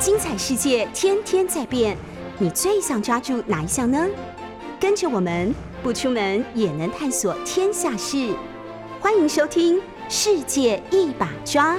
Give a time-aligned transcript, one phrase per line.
[0.00, 1.94] 精彩世界天天在变，
[2.38, 4.06] 你最想抓住哪一项呢？
[4.80, 8.34] 跟着我们不出门也能探索天下事，
[8.98, 9.76] 欢迎收听
[10.08, 11.74] 《世界一把抓》。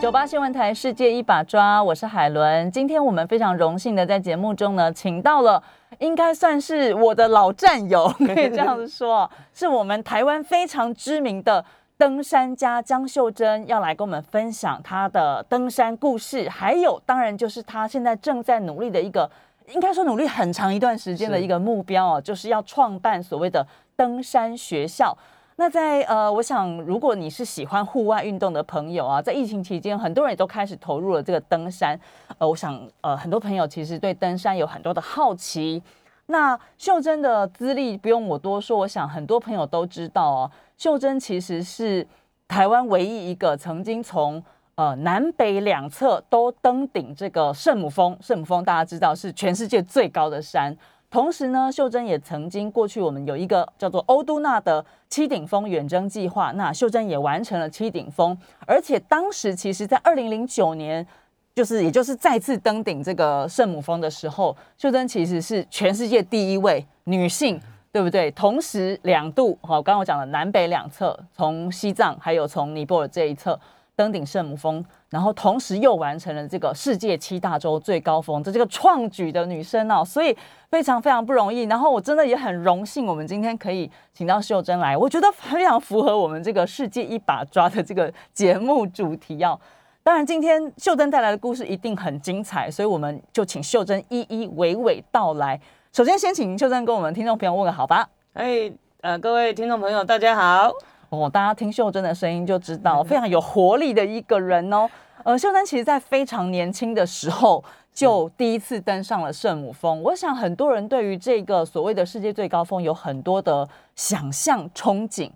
[0.00, 2.70] 九八新闻台《世界一把抓》，我是海伦。
[2.70, 5.62] 今天我们非常荣幸的在节目中呢，请到了
[5.98, 11.62] 应该算是我的老战友，可以这样子说， 是我们台湾非常知名的
[12.02, 19.30] 登山家江秀珍，要来跟我们分享她的登山故事，还有当然就是她现在正在努力的一个，
[19.68, 25.16] 应该说努力很长一段时间的一个目标哦，就是要创办所谓的登山学校。
[25.54, 31.96] 那在呃，我想，如果你是喜欢户外运动的朋友啊，在疫情期间，很多人也都开始投入了这个登山。
[32.38, 35.80] 呃，我想，呃，很多朋友其实对登山有很多的好奇。
[36.26, 40.50] 那秀珍的资历不用我多说，我想很多朋友都知道哦。
[40.82, 42.04] 秀珍其实是
[42.48, 44.42] 台湾唯一一个曾经从
[44.74, 48.18] 呃南北两侧都登顶这个圣母峰。
[48.20, 50.76] 圣母峰大家知道是全世界最高的山。
[51.08, 56.50] 同时呢，秀珍也曾经过去，我们有一个叫做欧都纳的七顶峰远征计划。
[56.56, 61.06] 那秀珍也完成了七顶峰，而且当时其实，在二零零九年，
[61.54, 67.60] 就是也就是再次登顶这个圣母峰的时候，秀珍其实是全世界第一位女性，
[67.92, 68.30] 对不对？
[68.30, 73.58] 同时两度，好，刚刚我讲了南北两侧，从西藏还有从尼泊尔这一侧。
[73.94, 80.34] 登顶圣母峰，然后同时又完成了这个世界七大洲最高峰，这这个创举的女生哦，所以
[80.70, 81.64] 非常非常不容易。
[81.64, 89.60] 然后我真的也很荣幸，我们今天可以请到秀珍来，我觉得非常符合我们这个世界一把抓的这个节目主题哦。
[90.02, 95.60] 当然，今天秀珍带来的故事一定很精彩，所以我们就请秀珍一一娓娓道来。
[95.94, 98.08] 首先，先请秀珍跟我们听众朋友问个好吧。
[98.32, 100.72] 哎，呃，各位听众朋友，大家好。
[101.10, 104.88] 哦，大家听秀珍的声音就知道， 非常有活力的一个人哦。
[105.22, 110.02] 呃，秀珍其实在非常年轻的时候就第一次登上了圣母峰。
[110.02, 115.30] 我想很多人对于这个所谓的世界最高峰有很多的想象憧憬。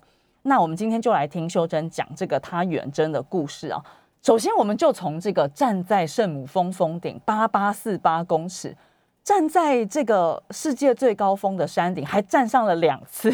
[0.44, 3.78] 那我们今天就来听秀珍讲这个她远征的故事啊。
[4.22, 8.74] 首先，我们就从这个站在圣母峰峰顶八八四八公尺，
[9.26, 13.28] 站在这个世界最高峰的山顶，还站上了两次。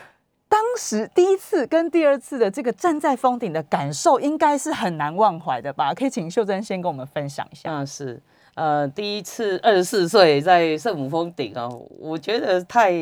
[0.48, 5.92] 当时第一次跟第二次的这个站在峰顶的感受，应该是很难忘怀的吧？
[5.92, 7.70] 可以请秀珍先跟我们分享一下。
[7.70, 8.18] 那是，
[8.54, 12.94] 呃，第一次二十四岁在圣母峰顶哦，我觉得太，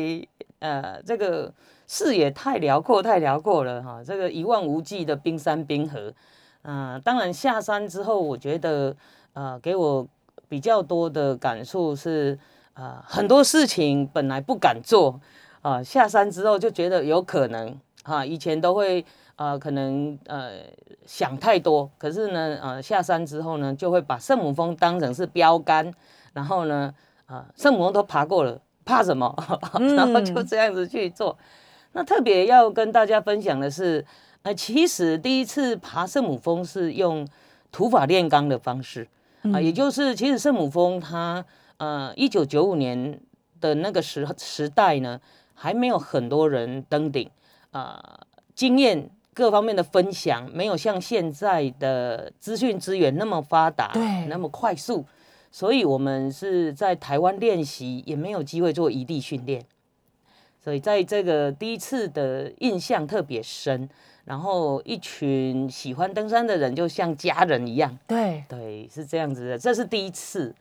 [0.59, 1.49] 呃，这个
[1.87, 4.03] 视野太辽阔，太辽阔了哈。
[4.05, 6.13] 这个一望无际的冰山冰河，
[6.63, 8.93] 嗯，当然下山之后，我觉得，
[9.31, 10.05] 呃，给我
[10.53, 12.37] 比较多的感受是，
[12.75, 15.19] 呃，很多事情本来不敢做。
[15.63, 19.03] 啊，下山之后就觉得有可能哈，以前都会
[19.35, 20.51] 呃可能呃
[21.07, 25.91] 想太多，可是呢呃下山之后呢，就会把圣母峰当成是标杆，
[26.33, 26.93] 然后呢
[27.25, 29.35] 啊圣母峰都爬过了，怕什么？
[29.97, 31.35] 然后就这样子去做。
[31.93, 34.05] 那特别要跟大家分享的是，
[34.43, 37.27] 呃其实第一次爬圣母峰是用
[37.71, 39.07] 土法炼钢的方式
[39.51, 41.43] 啊，也就是其实圣母峰它
[41.77, 43.19] 呃一九九五年
[43.59, 45.19] 的那个时时代呢。
[45.55, 47.29] 还没有很多人登顶，
[47.71, 48.19] 啊，
[48.53, 55.05] 经验各方面的分享没有像现在的资讯资源那么发达，对，那么快速，
[55.51, 59.63] 所以我们是在台湾练习，也没有机会做异地训练，
[60.61, 63.87] 所以在这个第一次的印象特别深，
[64.25, 70.53] 然后一群喜欢登山的人就像家人一样，对对，是这样子的，这是第一次，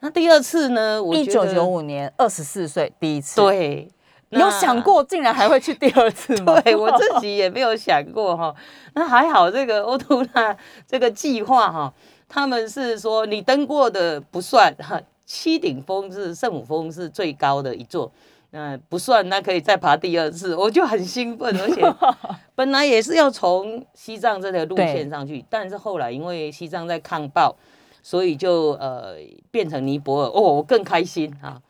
[0.00, 1.02] 那第二次呢？
[1.02, 3.88] 我一九九五年，二十四岁第一次，对。
[4.30, 6.58] 有想过竟然还会去第二次吗？
[6.60, 8.52] 对我自己也没有想过哈。
[8.94, 11.94] 那还好，这个欧图纳这个计划哈，
[12.28, 15.00] 他们是说你登过的不算哈。
[15.24, 18.10] 七顶峰是圣母峰是最高的一座，
[18.50, 21.54] 那不算，那可以再爬第二次，我就很兴奋。
[21.60, 21.82] 而且
[22.54, 27.54] 本来也是要从西藏这条路线上去，但是后来因为西藏在抗暴，
[28.02, 29.16] 所以就呃
[29.50, 30.28] 变成尼泊尔。
[30.28, 31.60] 哦，我更开心啊。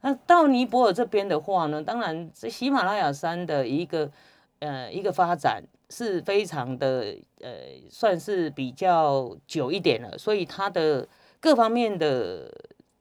[0.00, 4.10] 那到尼泊尔这边的话呢，当然这喜马拉雅山的一个
[4.58, 7.50] 呃一个发展是非常的呃
[7.88, 11.06] 算是比较久一点了，所以它的
[11.38, 12.52] 各方面的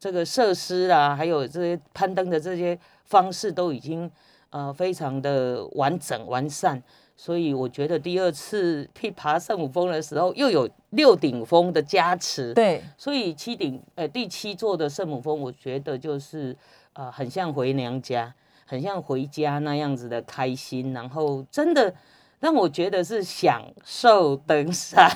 [0.02, 4.10] 这个设施啊，还有这些攀登的这些方式都已经
[4.50, 6.82] 呃非常的完整完善，
[7.16, 16.58] 所以我觉得第二次去爬圣母峰的时候，又有六顶峰的加持，对，所以七顶呃第七座的圣母峰，我觉得就是。
[16.94, 21.96] 啊，很像回娘家，很像回家那样子的开心，然后真的
[22.42, 25.10] 让我觉得是享受登山。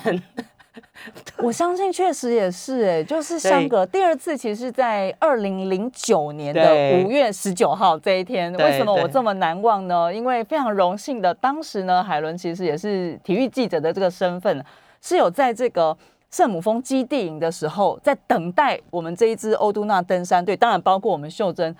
[1.38, 6.62] 我相信确实也是，哎，就是相隔第二次，其实是在二零零九年的
[6.98, 8.52] 五月十九号这一天。
[8.54, 10.12] 为什么我这么难忘呢？
[10.12, 14.64] 因为非常荣幸的，当时呢，海伦其实也是体育记者的这个身份，
[15.00, 15.96] 是有在这个
[16.30, 21.74] 圣母峰基地营的时候，在等待我们这一支欧都纳登山队，当然包括我们秀珍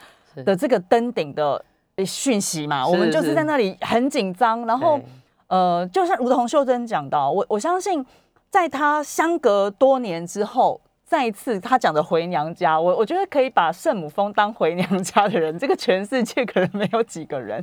[0.44, 1.62] 的这个登顶的
[2.04, 2.86] 讯息嘛。
[2.86, 4.98] 我们就是在那里很紧张，然后
[5.48, 8.04] 呃，就像如同秀珍讲到，我我相信。
[8.56, 17.62] 在他相隔多年之后，再一次他讲的回娘家，我我觉得可以把圣母峰当回娘家的人，这个全世界可能没有几个人。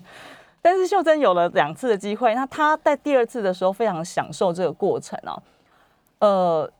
[0.62, 5.42] 但是秀珍有了两次的机会，那她在第二次的时候非常享受这个过程哦，
[6.19, 6.72] 呃。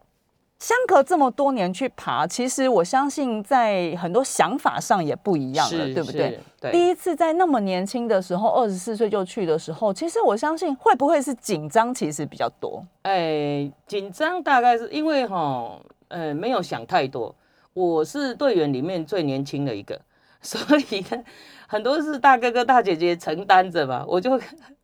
[0.64, 6.40] 相隔这么多年去爬，其实我相信在很多想法上也不一样了，对不对？
[6.72, 12.82] 第一次在那么年轻的时候，二十四岁就去的时候，其实我相信会不会是紧张，其实比较多。
[13.02, 15.78] 哎，紧张大概是因为哈，
[16.08, 17.36] 呃，没有想太多。
[17.74, 20.00] 我是队员里面最年轻的一个，
[20.42, 21.06] 所以
[21.68, 24.40] 很多是大哥哥大姐姐承担着嘛，我就。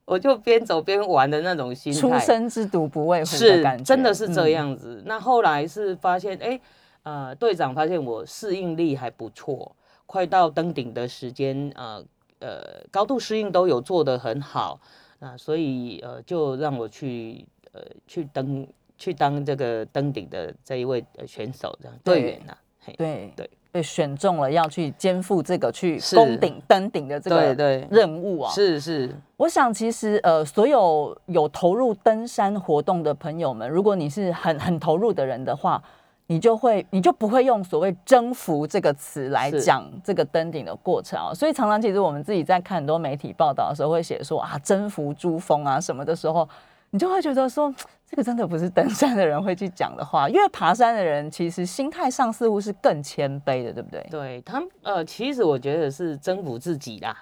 [0.09, 5.03] 我就边走边玩的那种心态，初生之犊不畏虎的感觉，真的是这样子。
[5.06, 6.59] 那后来是发现，哎，
[7.03, 9.75] 呃，队长发现我适应力还不错，
[10.07, 12.03] 快到登顶的时间，呃
[12.39, 14.81] 呃，高度适应都有做得很好，
[15.19, 18.67] 那，所以呃，就让我去呃去登
[18.97, 22.57] 去当这个登顶的这一位选手这样队员呐，
[22.97, 23.47] 对对。
[23.71, 27.54] 被选中了，要去肩负这个去攻顶登顶的这个
[27.89, 28.51] 任务啊！
[28.51, 35.81] 是是，我想其实呃，所有有投入登山活动的朋友们，如果你是很很投入的人的话，
[36.27, 41.33] 你就会你就不会用所谓征服这个词来讲这个登顶的过程啊。
[41.33, 46.48] 所以常常其实我们自己在看很多媒体报道的时候，会写说啊，征服珠峰啊什么的时候。
[46.91, 47.74] 你就会觉得说，
[48.06, 54.07] 这个真的不是登山的人会去讲的话，因为爬山的人其实心态上似乎是更谦卑的，对不对？
[54.09, 57.15] 对他们，呃，其实我觉得是征服自己啦，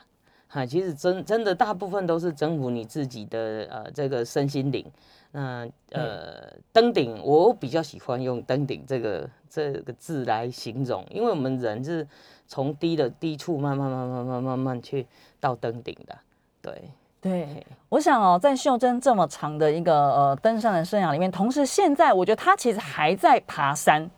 [0.48, 4.86] 哈，其实真真的大部分都是征服你自己的呃这个身心灵。
[5.32, 12.08] 那呃登顶，我比较喜欢用登顶这个这个字来形容，因为我们人是
[12.48, 15.06] 从低的低处慢慢慢慢慢慢慢去
[15.42, 16.18] 到登顶的，
[16.62, 16.90] 对。
[17.28, 24.10] 对，我想哦，在秀珍这么长的一个呃登山的生涯里面，同时现在我觉得他其实还在爬山，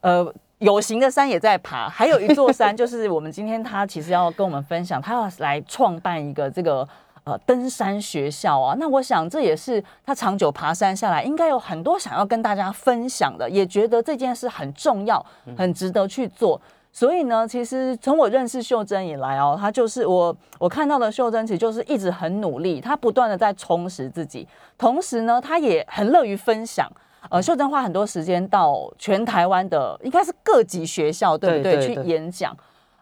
[0.00, 6.88] 呃，有形的山也在爬，还有一座山就是我们今天他其实要跟我们分享，他要来创办一个这个
[7.24, 8.74] 呃登山学校啊。
[8.78, 15.24] 那我想这也是他长久爬山下来应该有很多想要跟大家分享的，也觉得这件事很重要，
[15.54, 16.58] 很值得去做。
[16.90, 26.90] 所以呢，其实从我认识秀珍以来哦，她就是我我看到的秀珍，其实就是一直很努力，她不断的在充实自己，同时呢，她也很乐于分享。
[27.30, 31.86] 呃，秀珍花很多时间到全台湾的应该是各级学校，对不对？
[31.86, 32.56] 去演讲。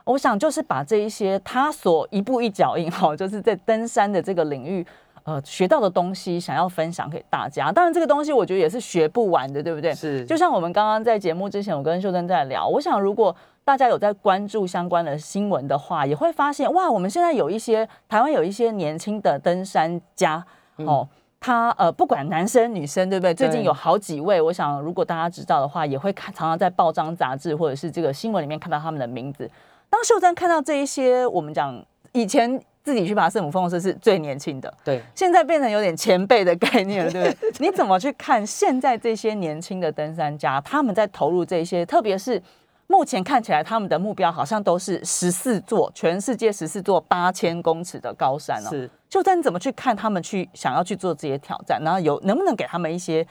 [0.05, 4.85] 我想就是把这一些她所一步一脚印哈，就是在登山的这个领域
[5.25, 7.71] 呃学到的东西，想要分享给大家。
[7.71, 9.95] 当然，这个东西我觉得也是学不完的，对不对？
[9.95, 10.25] 是。
[10.25, 13.35] 就像我们刚刚在节目之前，我跟秀珍在聊，我想如果。
[13.67, 20.41] 大家有在关注相关的新闻的话，也会发现哇，我们现在有一些台湾有一些年轻的登山家
[20.77, 21.07] 哦，
[21.41, 23.35] 他呃不管男生女生对不对？
[23.35, 29.51] 最近有好几位，我想如果大家知道的话，也会看常常在报章杂志或者是这个新闻里面看到他们的名字。
[29.91, 37.51] 当秀珍看到这一些，我们讲以前自己去爬圣母峰的时候是最年轻的，对，现在变成有点前辈的概念了，对不对？
[37.59, 42.41] 你怎么去看现在这些年轻的登山家，他们在投入这些，特别是？
[42.89, 48.71] 目前看起来，他们的目标好像都是十四座全世界十四座八千公尺的高山哦。
[48.71, 53.27] 是，就在你怎么去看他们去想要去做这些挑战，然后有能不能给他们一些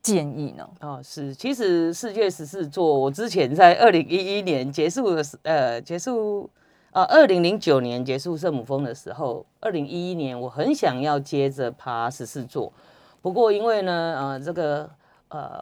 [0.00, 0.68] 建议呢？
[0.80, 6.48] 哦，是，其实世界十四座，我之前在二零一一年结束的时，呃，结束，
[6.92, 12.72] 呃，二零零九年结束圣母峰的时候，二零一一年我很想要接着爬十四座，
[13.20, 14.88] 不过因为呢，呃，这个，
[15.30, 15.60] 呃，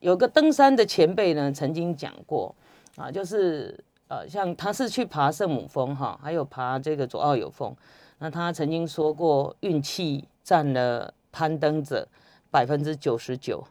[0.00, 2.52] 有个登山的前辈呢曾经讲过。
[3.00, 7.74] 啊，就是呃，像他是去爬圣母峰哈，还有爬这个左奥有峰。
[8.18, 12.06] 那他曾经说过，运气占了攀登者
[12.50, 13.64] 百分之九十九。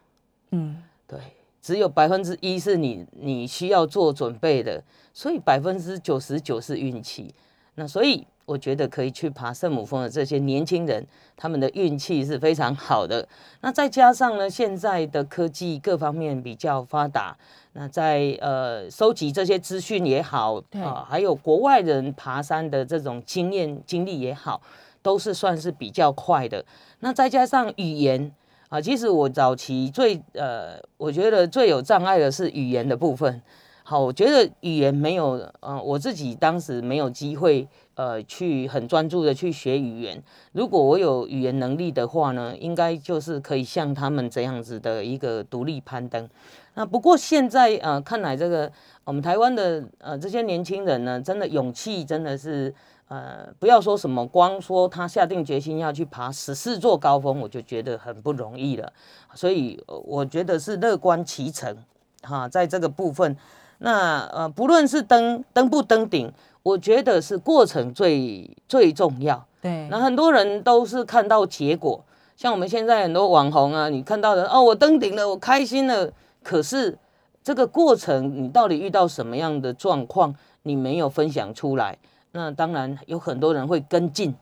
[0.50, 1.16] 嗯，对，
[1.62, 4.82] 只有百分之一是你你需要做准备的，
[5.14, 7.32] 所以百分之九十九是运气。
[7.76, 11.06] 那所以我觉得可以去爬圣母峰的这些年轻人，
[11.36, 13.26] 他们的运气是非常好的。
[13.60, 17.36] 那再加上呢，现在的科技各方面比较发达。
[17.72, 24.60] 那在呃收集这些资讯也好，啊，还有国外人爬山的这种经验经历也好，
[25.02, 26.64] 都是算是比较快的。
[26.98, 28.32] 那再加上语言，
[28.68, 33.40] 啊，其实我早期最呃，我觉得最有障碍的是语言的部分。
[33.90, 37.66] 好，我觉得语言没有，呃，我自己当时没有机会，
[37.96, 40.22] 呃，去很专注的去学语言。
[40.52, 46.28] 如果我有语言能力的话呢，应该就是可以像他们这样子的一个独立攀登。
[46.74, 48.70] 那不过现在呃，看来这个
[49.02, 52.72] 我们台湾的呃这些年轻人呢，真的勇气真的是
[53.08, 58.92] 呃，不要说什么，光说他下定决心要去爬十四座高峰，我就觉得很不容易了。
[59.34, 61.76] 所以我觉得是乐观其成
[62.22, 63.36] 哈，在这个部分。
[63.82, 66.32] 那呃，不论是登登不登顶，
[66.62, 69.46] 我觉得是过程最最重要。
[69.60, 72.02] 对，那很多人都是看到结果，
[72.36, 76.10] 像我们现在很多网红啊，你看到的哦，我登顶了，我开心了。
[76.42, 76.96] 可是
[77.42, 81.98] 这个过程，你到底遇到什么样的状况，你没有分享出来，
[82.32, 84.34] 那当然有很多人会跟进。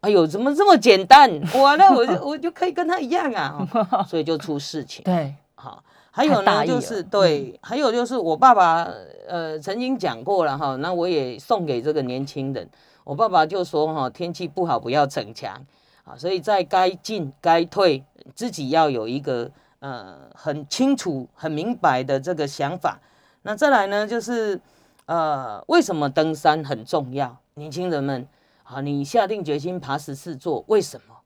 [0.00, 1.30] 哎呦，怎么这么简单？
[1.54, 3.66] 哇，那我就 我就可以跟他一样啊，
[4.06, 5.02] 所以就出事情。
[5.04, 5.82] 对，好。
[6.16, 8.88] 还有呢，就是对，还有就是我爸爸
[9.26, 12.68] 呃曾经讲过了哈，那我也送给这个年轻人。
[13.02, 15.60] 我爸爸就说哈，天气不好不要逞强
[16.04, 23.00] 啊，所以在该进该退，自己要有一个呃很清楚、很明白的这个想法。
[23.42, 24.60] 那再来呢，就是
[25.06, 27.36] 呃为什么登山很重要？
[27.54, 28.24] 年轻人们
[28.62, 31.16] 啊，你下定决心爬十四座，为什么？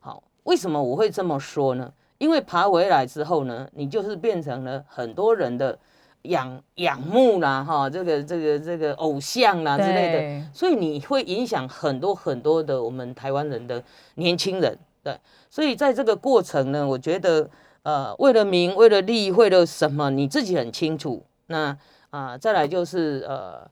[0.00, 1.92] 好，为什么我会这么说呢？
[2.18, 5.78] 因为爬回来之后呢，你就是变成了很多人的
[6.22, 13.82] 仰仰慕啦，哈，这个这个这个偶像啦之类的，所以你会影响很多很多的我们台湾人的
[14.16, 17.48] 年轻人，对，所以在这个过程呢，我觉得
[17.84, 21.24] 呃，为了名，为了利，为了什么，你自己很清楚。
[21.46, 21.74] 那
[22.10, 23.70] 啊，再来就是呃，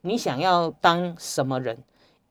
[0.00, 1.76] 你想要当什么人？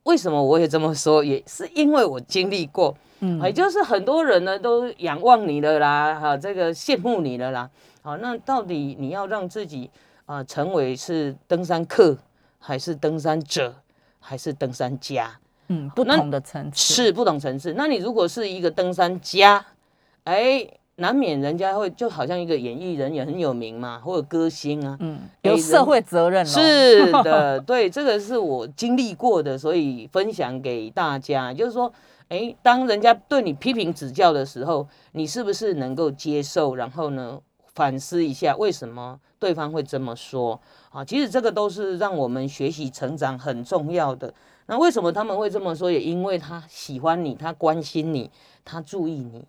[0.04, 1.24] 为什么我也这么说？
[1.24, 2.96] 也是因为我经历过。
[3.26, 7.70] 嗯也就是很多人呢都仰望你了啦，哈，这个羡慕你了啦，
[8.02, 9.90] 好，那到底你要让自己
[10.26, 12.18] 啊成为是登山客，
[12.60, 13.74] 还是登山者，
[14.20, 15.32] 还是登山家？
[15.70, 17.74] 嗯，不同的层次是不同层次。
[17.78, 19.66] 那你如果是一个登山家，
[20.26, 26.46] 哎，难免人家会就好像一个演艺人也很有名嘛，或者歌星啊，嗯，有社会责任。
[26.46, 31.92] 是的， 对，这个是我经历过的，所以分享给大家，就是说。
[32.30, 36.74] 哎，当人家对你批评指教的时候，你是不是能够接受？
[36.74, 37.40] 然后呢，
[37.76, 40.60] 反思一下为什么对方会这么说？
[40.90, 44.34] 啊，其实这个都是让我们学习成长很重要的。
[44.66, 45.92] 那为什么他们会这么说？
[45.92, 48.32] 也因为他喜欢你，他关心你，
[48.66, 49.46] 他注意你。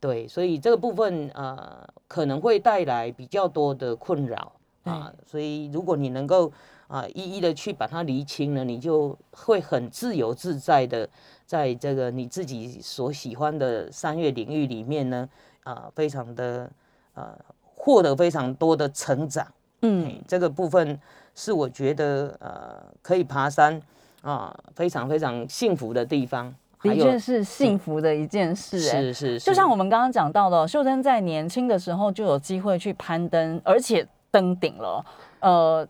[0.00, 4.52] 对，所以这个部分呃，可能会带来比较多的困扰
[4.84, 5.12] 啊。
[5.24, 6.52] 所以如果你能够
[6.88, 11.08] 啊，一一的去把它厘清了，你就会很自由自在的。
[11.46, 15.28] 在这个你自己所喜欢的商业领域里面呢，
[15.62, 16.68] 啊，非常的
[17.14, 19.46] 呃，获得非常多的成长，
[19.82, 21.00] 嗯，这个部分
[21.36, 23.80] 是我觉得呃，可以爬山
[24.22, 35.04] 啊，非常非常幸福的地方，的确是幸福的一件事，是是，就像我们刚刚讲到的，秀珍在年轻的时候就有机会去攀登，而且登顶了，
[35.40, 35.88] 呃。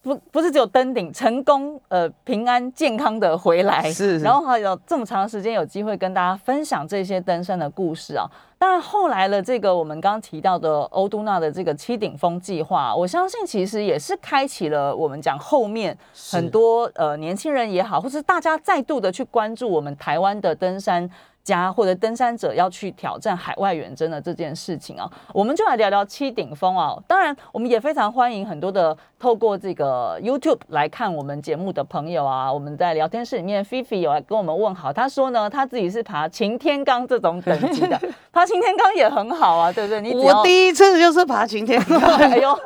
[0.00, 8.26] 不不是只有登顶成功，呃，平安健康的回来，是，然后还有这么长时间有机会跟大家分享这些登山的故事啊。
[8.58, 15.96] 当然后来了这个我们刚刚提到的欧都娜的这个七顶峰计划，我相信其实也是开启了我们讲后面
[16.30, 21.10] 很多呃年轻人也好，或是大家再度的去关注我们台湾的登山。
[21.42, 26.96] 家或者登山者要去挑战海外远征的这件事情啊，我们就来聊聊七顶峰啊。
[27.06, 32.52] 当然，我们也非常欢迎很多的透过这个 YouTube 来看我们节目的朋友啊。
[32.52, 37.98] 我们在聊天室里面，Fifi 有来跟我们问好，他说呢，他自己是爬擎天岗这种等级的，
[38.32, 40.00] 爬擎天岗也很好啊，对不对？
[40.00, 42.58] 你我第一次就是爬擎天岗， 哎呦，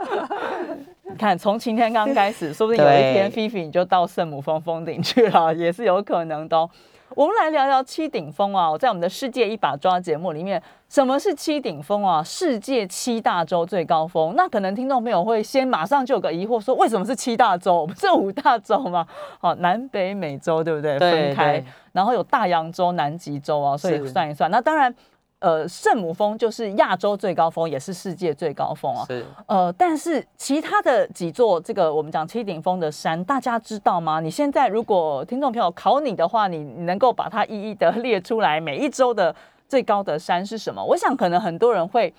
[1.04, 6.68] 你看从擎天刚开始，说不定有一天 Fifi 你就到圣母峰峰顶去了，也是有可能的。
[7.16, 8.76] 我们来聊聊七顶峰啊！
[8.76, 12.20] 在我们的世界一把抓节目里面，什么是七顶峰啊？
[12.22, 14.34] 世界七大洲最高峰。
[14.36, 17.86] 那可能听众朋友会先马上就有个疑惑，说为什么是七大洲？
[17.86, 19.06] 不是五大洲吗？
[19.40, 20.98] 好，南北美洲对不对？
[20.98, 24.50] 分开，然后有大洋洲、南极洲啊，所以算一算。
[24.50, 24.92] 那当然。
[25.44, 29.04] 呃，圣母峰就是亚洲最高峰，也是世界最高峰啊。
[29.06, 29.22] 是。
[29.44, 34.20] 呃，但是其他的几座这个我们讲七顶峰的山，大家知道吗？
[34.20, 39.36] 你现在如果听众朋友考你的话，你能够把它一一的列出来，每一周的
[39.68, 40.82] 最高的山是什么？
[40.82, 42.10] 我想可能很多人会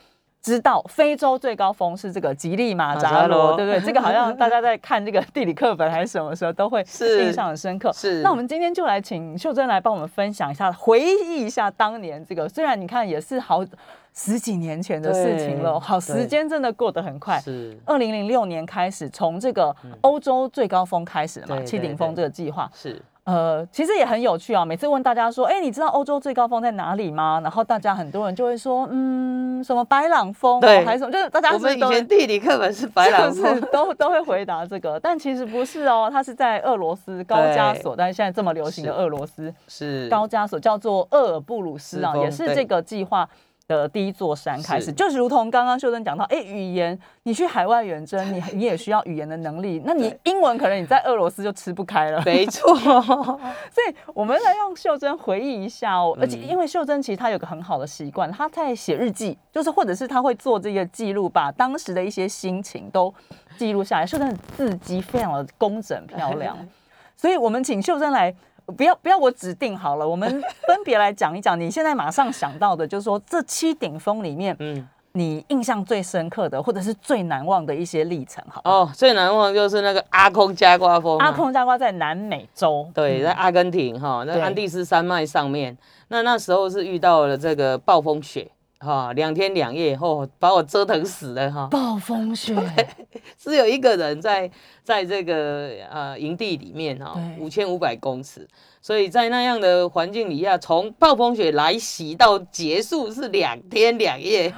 [0.45, 3.47] 知道非洲最高峰是这个吉利马马扎扎罗。
[3.47, 3.81] 罗，对不对？
[3.81, 7.91] 这个好像大家在看这个地理课本还是什么时候都会是印象很深刻。
[7.91, 8.21] 是。
[8.21, 13.65] 那我们今天就来请秀珍来帮我们分享一下，回忆一下当年这个，虽然你看也是好
[14.13, 17.39] 十几年前的事情了，好时间真的过得很快。
[17.39, 22.17] 是二零零六年开始，从这个欧洲最高峰开始嘛，七顶峰对。
[22.17, 24.63] 这个计划，是，呃，其实也很有趣啊。
[24.63, 27.39] 每次问大家说，哎，你知道欧洲最高峰在哪里吗？
[27.41, 43.27] 然后大家很多人就会说，嗯，什么白朗峰、哦，对还是什么，就是大家我们以前地理课本是白朗峰，都都会回答这个，但其实不是哦，它是在俄罗斯高加索，但是现在这么流行的俄罗斯是高加索叫做厄尔布鲁斯啊，也是这个计划。
[43.67, 49.81] 的第一座山开始，是就是如同刚刚秀珍讲到，哎，语言，你去海外远征，你 你也需要语言的能力。
[49.83, 63.11] 那你英文可能你在俄罗斯就吃不开了，没错， 所以我们来让秀珍回忆一下哦，而且嗯因为秀珍其实她有个很好的习惯，她在写日记，就是或者是她会做这个记录，把当时的一些心情都
[63.57, 64.05] 记录下来。
[64.05, 66.55] 秀珍的字迹非常的工整漂亮，
[67.17, 68.35] 所以我们请秀珍来。
[68.65, 70.29] 不要不要，我指定好了，我们
[70.67, 71.59] 分别来讲一讲。
[71.59, 78.61] 你现在马上想到的，就是说这七顶峰里面，嗯，你印象最深刻的，或者是最难忘的一些历程，好？
[78.65, 92.53] 哦，最难忘就是那个阿空加瓜峰啊，阿空加瓜在南美洲，对，在阿根廷哈，那安第斯山脉上面，那那时候是遇到了这个暴风雪哈，两天两夜后把我折腾死了哈，暴风雪，
[93.37, 94.49] 只有一个人在
[94.83, 98.47] 在这个呃营地里面哈，五千五百公尺，
[98.81, 104.53] 所以在那样的环境底下，从暴风雪来袭到结束是两天两夜，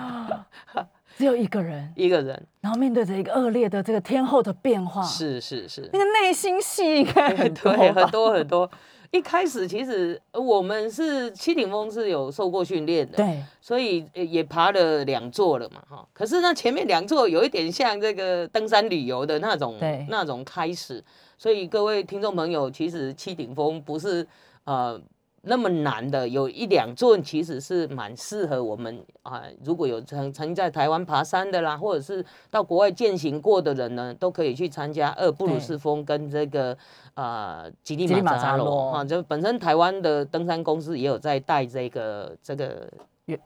[1.18, 5.90] 只有一个人， 一个人，然后面对着一个恶劣的这个天候的变化，是是是。
[5.94, 8.70] 那，个内心戏应该很多很多 很多。
[9.12, 16.08] 一开始其实呃我们是七顶峰是有受过训练的，对，所以呃也爬了两座了嘛，哈。
[16.14, 21.04] 可是那前面两座有一点像这个登山旅游的那种对那种开始，
[21.38, 24.28] 所以各位听众朋友，其实七顶峰不是
[24.66, 25.00] 呃
[25.48, 36.78] 那么难的，有一两座其实是蛮适合我们啊、如果有曾曾经在台湾爬山的啦，或者是到国外践行过的人呢，都可以去参加二布鲁斯峰跟这个
[37.16, 42.88] 呃吉利马扎罗啊，就本身台湾的登山公司也有在带这个这个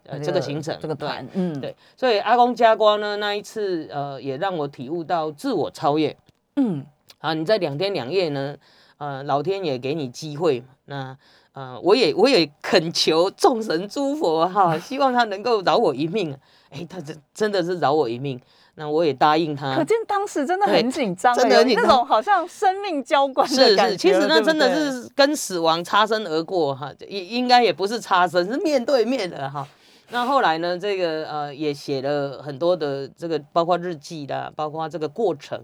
[0.06, 6.16] 呃这个行程对这个团，嗯，对，所以阿公加瓜呢那一次呃也让我体悟到自我超越。
[6.58, 6.86] 嗯，
[7.20, 8.56] 啊，你在两天两夜呢，
[8.98, 11.18] 呃老天也给你机会嘛，那。
[11.54, 16.36] 呃，我也我也恳求众神诸佛哈，希望他能够饶我一命。
[16.70, 18.40] 哎，他真真的是饶我一命，
[18.76, 19.84] 那我也答应他可。
[19.84, 29.68] 见当时真的很紧张欸，真的很紧张那种好像生命交关的是是，感觉其实那真的是跟死亡擦身而过哈，也应该也不是擦身，是面对面的哈。
[30.12, 35.62] 那后来呢，这个呃也写了很多的这个，包括日记啦，包括这个过程。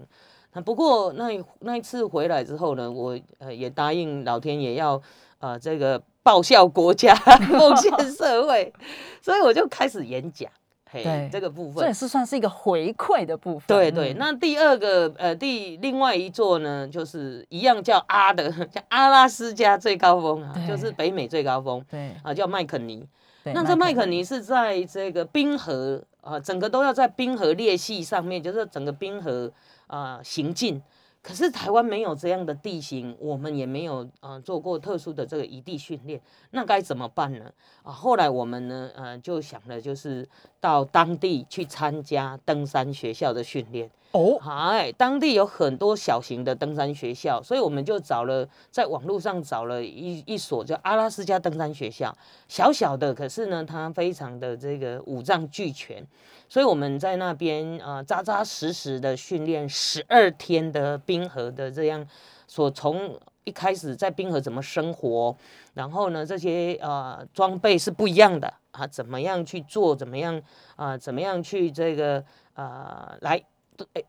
[0.52, 5.02] 那不过那那一次回来之后呢，我呃也答应老天爷要
[5.40, 8.74] 呃这个报效国家、奉献 社会，
[9.22, 10.50] 所以我就开始演讲，
[10.92, 11.94] 嘿对，这个部分这也。
[11.94, 23.08] 是算是一个回馈的部分，对对，嗯那第二个呃，第另外一座呢，就是一样叫阿的， 叫阿拉斯加最高峰啊，就是北美最高峰对啊，叫麦肯尼。
[23.54, 29.50] 那这麦肯尼是在这个冰河啊，整个都要在冰河裂隙上面，就是整个冰河
[29.88, 30.82] 啊行进。
[31.28, 37.52] 可是台湾没有这样的地形，我们也没有呃做过特殊的这个异地训练，那该怎么办呢？
[37.84, 40.26] 啊，后来我们呢，呃，就想了，就是
[40.62, 43.92] 到当地去参加登山学校的训练。
[44.12, 52.16] 哦，哎，当地有很多小型的登山学校，所以我们就找了在网络上找了一一所叫阿拉斯加登山学校，
[52.48, 56.04] 小小的，可是呢，它非常的这个五脏俱全，
[56.50, 62.08] 所以我们在那边啊、扎扎实实的训练十二天的冰河的这样，
[62.48, 65.36] 所从一开始在冰河怎么生活，
[65.74, 70.42] 然后呢，这些呃装备是不一样的啊，怎么样去做，怎么样
[70.76, 73.44] 啊、怎么样去这个啊、来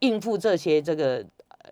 [0.01, 1.71] 应付这些这个呃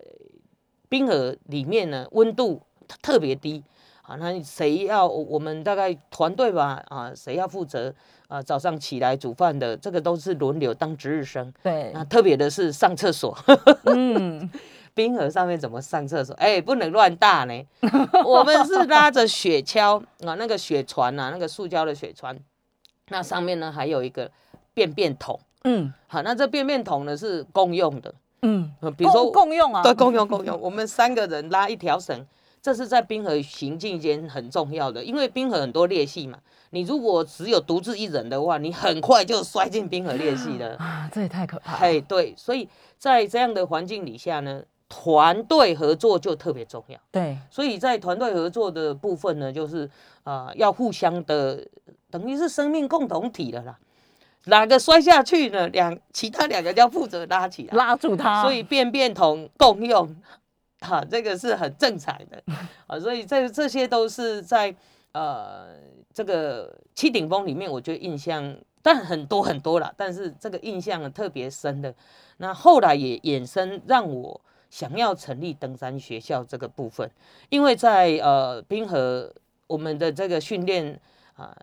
[0.89, 3.63] 冰河里面呢温度特特别低
[4.03, 7.93] 啊，那谁要我们大概团队吧啊，谁要负责
[8.29, 11.53] 啊早上起来煮饭的，这个都是轮流当值日生。
[11.61, 13.37] 对，那特别的是上厕所，
[13.83, 14.49] 嗯，
[14.95, 16.33] 冰河上面怎么上厕所？
[16.35, 17.61] 哎、不能乱大呢。
[18.23, 22.39] 我们是拉着雪橇啊，那个雪船啊，那个塑胶的雪船，
[23.09, 24.31] 那上面呢还有一个
[24.73, 25.37] 便便桶。
[25.69, 32.25] 嗯好，那这便便桶呢是共用的，嗯，呃比如说共共用啊，对，共用共用，我们三个人拉一条绳，
[32.61, 36.39] 这是在冰河行进间很重要的，因为冰河很多裂隙嘛。
[36.71, 40.75] 你如果只有独自一人的话，你很快就摔进冰河裂隙了。
[40.77, 41.79] 啊，这也太可怕了。
[41.79, 46.99] 嘿，对，所以在这样的环境底下呢，团队合作就特别重要。
[47.11, 49.89] 对，所以在团队合作的部分呢，就是
[50.23, 51.65] 啊、要互相的，
[52.11, 53.77] 等于是生命共同体了啦。
[54.47, 55.67] 哪个摔下去呢？
[55.69, 57.77] 两其他两个就要负责拉起来。
[57.77, 58.41] 拉住他。
[58.41, 60.15] 所以便便桶共用，
[60.81, 62.43] 哈、 这个是很正常的
[62.87, 62.99] 啊。
[62.99, 64.73] 所以这这些都是在
[65.11, 65.67] 呃
[66.13, 71.93] 这个七顶峰里面，我觉得印象但很多很多了，但是这个印象特别深的。
[72.37, 77.09] 那后来也衍生让我想要成立登山学校这个部分，
[77.49, 79.33] 因为在呃冰河
[79.65, 80.99] 我们的这个训练
[81.35, 81.55] 啊、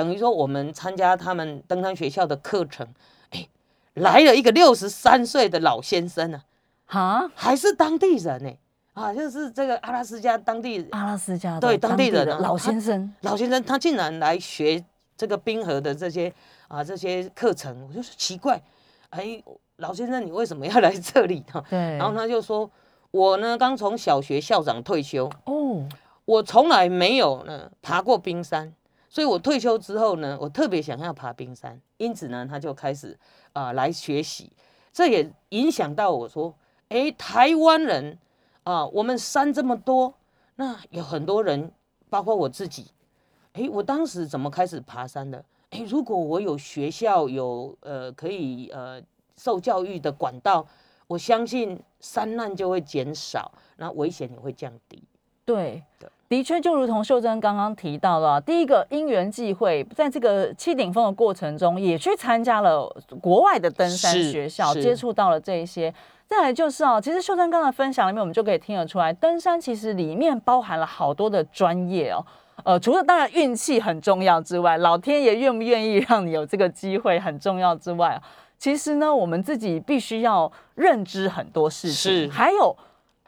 [0.00, 2.88] 等于说我们参加他们登山学校的课程，
[3.32, 3.46] 哎，
[3.92, 6.42] 来了一个六十三岁的老先生啊，
[6.86, 8.50] 哈，还是当地人呢、
[8.94, 14.82] 啊，就是这个阿拉斯加当地阿拉斯加的对当地人老先生，老先生，他竟然来学
[15.18, 16.32] 这个冰河的这些
[16.68, 18.58] 啊这些课程，我就说奇怪，
[19.10, 19.42] 哎，
[19.76, 21.62] 老先生你为什么要来这里呢？
[21.68, 22.70] 对，然后他就说，
[23.10, 25.86] 我呢刚从小学校长退休，哦，
[26.24, 28.72] 我从来没有呢爬过冰山，
[29.10, 33.18] 所以我退休之后呢，我特别想要爬冰山，因此呢，他就开始
[33.52, 34.52] 啊、来学习，
[34.92, 36.54] 这也影响到我说，
[36.90, 38.16] 哎，台湾人
[38.62, 40.14] 啊，我们山这么多，
[40.54, 41.72] 那有很多人，
[42.08, 42.92] 包括我自己，
[43.54, 45.44] 哎，我当时怎么开始爬山的？
[45.70, 49.02] 哎，如果我有学校有呃可以呃
[49.36, 50.64] 受教育的管道，
[51.08, 55.02] 我相信山难就会减少，那危险也会降低。
[55.44, 56.08] 对对。
[56.30, 62.88] 的确，就如同秀珍刚刚提到了，第一个因缘际会，在这个七顶峰的过程中，也去参加了
[63.20, 65.92] 国外的登山是学校，接触到了这一些。
[66.28, 72.24] 再来就是哦，其实秀珍刚才分享里面，我们就可以听得出来，登山其实里面包含了好多的专业哦。
[72.62, 78.22] 呃，除了当然运气很重要之外，老天爷愿不愿意让你有这个机会很重要之外，
[78.56, 82.76] 其实呢，我们自己必须要认知很多事情，是还有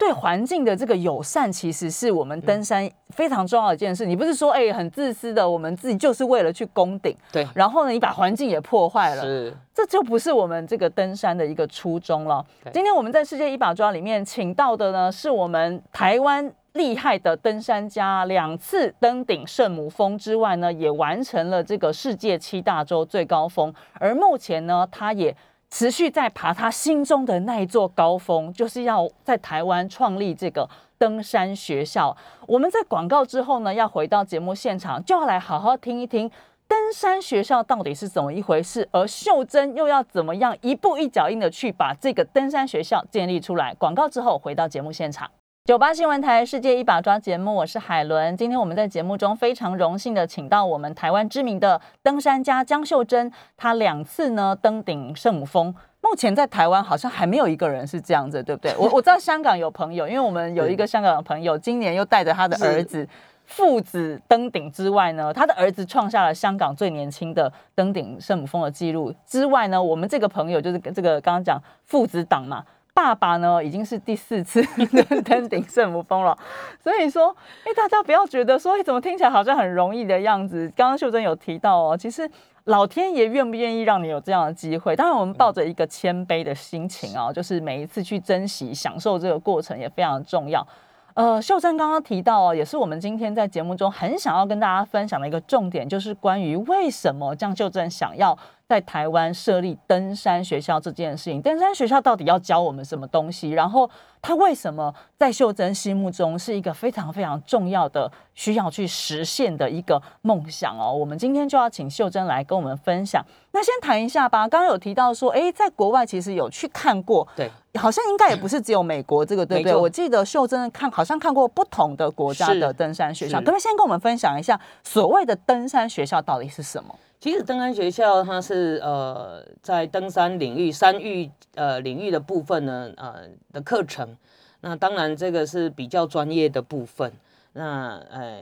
[0.02, 4.04] 对环境的这个友善，其实是我们登山非常重要的一件事。
[4.04, 12.44] 你不是说哎、很自私的，我们自己就是为了去攻顶，对，然后呢，你把环境也破坏了，是这就不是我们这个登山的一个初衷了。
[12.72, 25.36] 今天我们在世界一把抓里面请到的呢，是我们台湾厉害的登山家，两次登顶圣母峰之外呢，也完成了这个世界七大洲最高峰，而目前呢，他也。
[25.74, 32.14] 持续在爬他心中的那一座高峰，就是要在台湾创立这个登山学校。
[32.46, 36.30] 我们在广告之后呢，要回到节目现场，就要来好好听一听
[36.68, 43.74] 登山学校到底是怎么一回事，而秀珍又要怎么样一步一脚印的去把这个登山学校建立出来。
[43.76, 45.30] 广告之后回到节目现场。
[45.64, 48.36] 九八新闻台世界一把抓节目，我是海伦。
[48.36, 55.72] 今天我们在节目中非常荣幸的请到我们台湾知名的登山家江秀珍，她两次呢登顶圣母峰。
[56.00, 58.74] 目前在台湾好像还没有一个人是这样子，对不对？
[58.76, 63.08] 我我知道香港有朋友，因为我们有一个香港的朋友，今年又带着他的儿子
[63.44, 69.14] 父子登顶之外呢，他的儿子创下了香港最年轻的登顶圣母峰的记录。
[69.24, 74.62] 之外呢，我们这个朋友就是这个刚刚讲父子档嘛，爸爸呢已经是第四次
[75.24, 76.36] 登顶圣母峰了，
[76.82, 80.70] 所以说，哎，大家不要觉得说，哎，怎么听起来好像很容易的样子。
[80.76, 82.30] 刚刚秀珍有提到哦，其实
[82.64, 84.94] 老天爷愿不愿意让你有这样的机会？
[84.94, 90.66] 当然，我们抱着一个谦卑的心情啊、就是每一次去珍惜、享受这个过程也非常重要。
[91.14, 101.42] 呃，秀珍刚刚提到哦，也是我们今天在节目中很想要跟大家分享的一个重点，就是关于为什么江秀珍想要在台湾设立登山学校这件事情。
[101.42, 103.50] 登山学校到底要教我们什么东西？
[103.50, 103.88] 然后
[104.22, 110.92] 他为什么在秀珍心目中是一个非常非常重要的需要去实现的一个梦想哦？
[110.94, 113.22] 我们今天就要请秀珍来跟我们分享。
[113.52, 119.74] 那先谈一下吧，刚刚有提到说，诶，在国外其实有去看过，对，好像应该也不是只有美国这个，对不对？
[119.74, 123.44] 我记得秀珍看好像看过不同的国家的登山学校，是。
[123.44, 126.94] 可不可以先跟我们分享一下所谓的登山学校到底是什么？
[127.18, 133.20] 其实登山学校它是呃在登山领域山域呃领域的部分呢呃
[133.52, 134.16] 的课程，
[134.60, 137.12] 那当然这个是比较专业的部分。
[137.52, 138.40] 那呃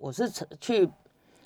[0.00, 0.28] 我是
[0.60, 0.88] 去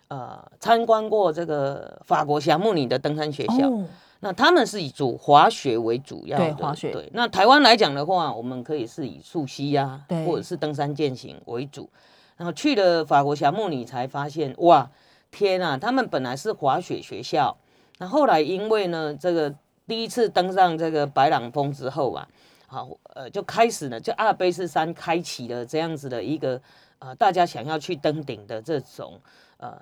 [0.09, 3.85] 呃参观过这个法国霞慕尼的登山学校，哦，
[4.25, 11.91] 那他们是以主滑雪为主要的，对滑雪对，那台湾来讲的话，我们可以是以溯溪呀、对或者是登山健行为主。
[12.37, 14.89] 然后去了法国霞慕尼才发现，哇，
[15.33, 15.77] 天啊！
[15.77, 17.57] 他们本来是滑雪学校，
[17.99, 19.53] 那后来因为呢，这个
[19.89, 22.29] 第一次登上这个白朗峰之后啊，
[22.69, 26.61] 好，呃，就开始呢，就阿尔卑斯山开启了这样子的一个
[27.01, 29.21] 呃，大家想要去登顶的这种
[29.57, 29.77] 呃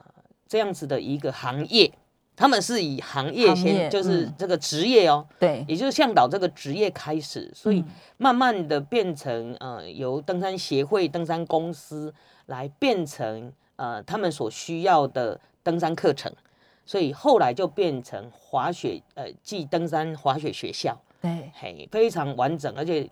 [0.49, 1.93] 这样子的一个行业。
[2.41, 4.35] 他们是以行业行业先，就是嗯。
[4.39, 7.89] 这个职业哦，对，也就是向导这个职业开始，所以嗯。
[8.17, 12.15] 慢慢的变成呃由登山协会、登山公司
[12.47, 16.33] 来变成呃他们所需要的登山课程，
[16.87, 23.07] 所以后来就变成滑雪呃暨登山滑雪学校，对，嘿，非常完整，而且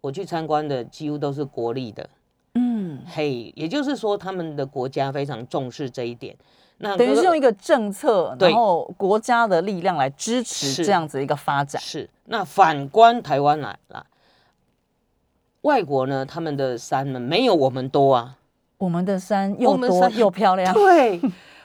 [0.00, 2.10] 我去参观的几乎都是国立的，
[2.54, 6.36] 嗯，嘿，也就是说他们的国家非常重视这一点。
[6.78, 11.80] 那等于是用一个政策，然后国家的力量来支持是这样子一个发展。
[11.80, 14.04] 是，那反观台湾来啦，
[15.62, 18.36] 外国呢，他们的山呢没有我们多啊。
[18.76, 21.18] 我们的山又多又漂亮，对，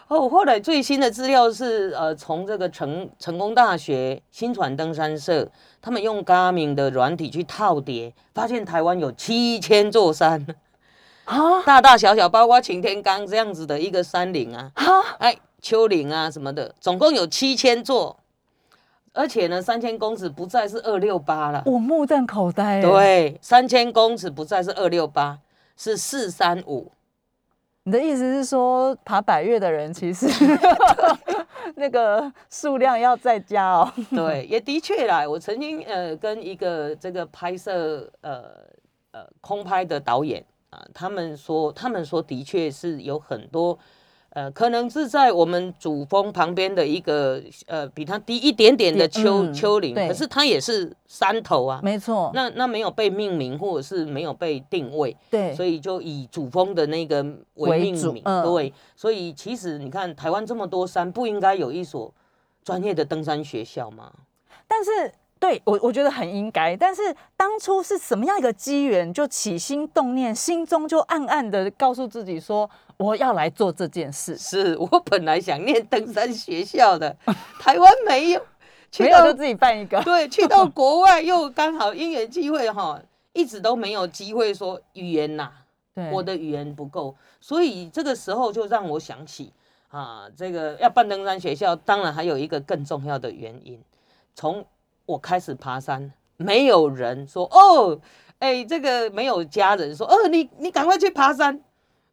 [0.08, 5.46] 哦，后来最新的资料是，呃，从这个成成功大学新传登山社，
[5.82, 10.46] 他们用 Garmin 的软体去套叠，发现台湾有七千座山，
[11.30, 14.84] 啊大大小小，包括擎天岗这样子的一个山岭啊，啊！
[15.20, 18.18] 哎，丘陵啊什么的，总共有七千座。
[19.12, 25.40] 而且呢，三千公尺不再是二六八了，我目瞪口呆。，欸对，三千公尺不再是二六八，
[25.76, 26.92] 是四三五。
[27.84, 30.28] 你的意思是说，爬百越的人其实
[31.76, 33.92] 那个数量要再加哦。
[34.12, 35.28] 对，也的确啦。
[35.28, 38.44] 我曾经呃跟一个这个拍摄呃
[39.12, 43.78] 呃空拍的导演啊，他们说他们说的确是有很多
[44.32, 51.80] 呃，可能是在我们主峰旁边的一个呃比它低一点点的丘、嗯丘陵，可是它也是山头啊。
[51.84, 57.24] 没错，那那没有被命名，或者是没有被定位，对，所以就以主峰的那个
[57.56, 58.24] 为为命名。
[58.44, 62.14] 对，所以其实你看台湾这么多山，不应该有一所
[62.64, 64.12] 专业的登山学校吗？
[64.68, 77.16] 但是对我我觉得很应该，但是当初是什么样一个机缘，就起心动念，心中就暗暗的告诉自己说，我要来做这件事，是 我本来想念登山学校的，
[77.58, 78.42] 台湾没有，
[78.92, 80.02] 去到就自己办一个。
[80.04, 85.50] 对，去到 国外又刚好因缘机会哈，一直都没有机会说语言呐、
[85.96, 89.54] 对，我的语言不够，所以这个时候就让我想起
[89.88, 93.82] 啊，这个要办登山学校，当然还有一个更重要的原因，
[94.36, 94.66] 从
[95.10, 98.00] 我开始爬山，没有人说哦，
[98.38, 101.60] 哎，这个没有家人说，哦，你你赶快去爬山，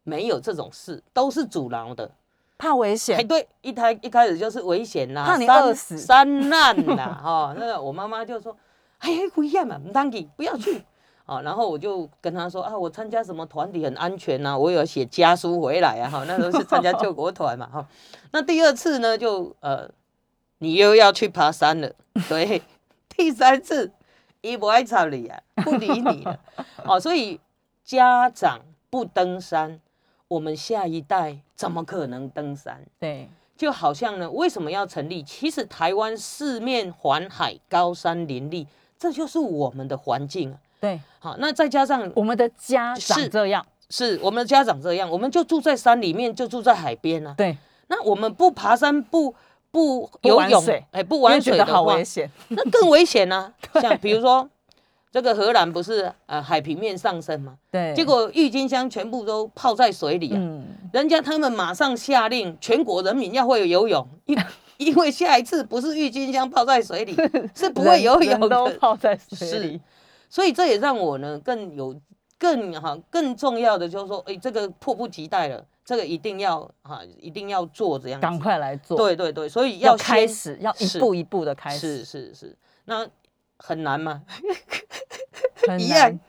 [0.02, 2.10] 没有这种事，都是阻挠的。
[2.56, 8.56] 怕危哎，险，对，一开一开始就是危险啦，怕你饿死山难啦，哈、那个我妈妈就说，
[9.00, 10.82] 哎呀，危险嘛，唔当去，不要去。
[11.26, 17.86] 啊，然后我就跟他说啊，我参加什么团体很安全呐、我有写家书回来啊，哈，那时候是参加救国团嘛，哈。
[18.30, 19.90] 那第二次呢，就呃，
[20.58, 21.92] 你又要去爬山了，
[22.28, 22.62] 对，
[23.16, 23.90] 第三次，
[24.40, 26.38] 伊不爱睬你啊，不理你了，
[26.84, 27.40] 哦，所以
[27.84, 29.80] 家长不登山，
[30.28, 32.84] 我们下一代怎么可能登山？
[32.98, 35.22] 对，就好像呢，为什么要成立？
[35.22, 38.66] 其实台湾四面环海，高山林立，
[38.98, 40.58] 这就是我们的环境啊。
[40.78, 47.34] 对，好，那再加上我们的家长是这样，是我们的家长这样，我们就住在山里面，就住在海边啊。
[47.36, 47.56] 对，
[47.88, 49.34] 那我们不爬山，不
[49.76, 53.52] 不游泳哎，不玩水的好危险，那更危险啊！
[53.82, 54.48] 像比如说，
[55.12, 57.58] 这个荷兰不是呃海平面上升吗？
[57.70, 60.36] 对，结果郁金香全部都泡在水里啊。
[60.40, 64.38] 嗯，人家他们马上下令，全国人民要会游泳，因
[64.78, 67.14] 因为下一次不是郁金香泡在水里，
[67.54, 68.78] 是不会游泳的都的。
[68.78, 69.78] 泡在水是里，
[70.30, 71.94] 所以这也让我呢更有
[72.38, 78.36] 更哈更重要的就是说，哎，这个迫不及待了，这个一定要哈一定要做这样赶。
[78.36, 83.06] 快来做，对对对，所以要先开始，要一步一步的开始，是是是，那
[83.56, 84.22] 很难吗？
[85.68, 86.20] 很一样难，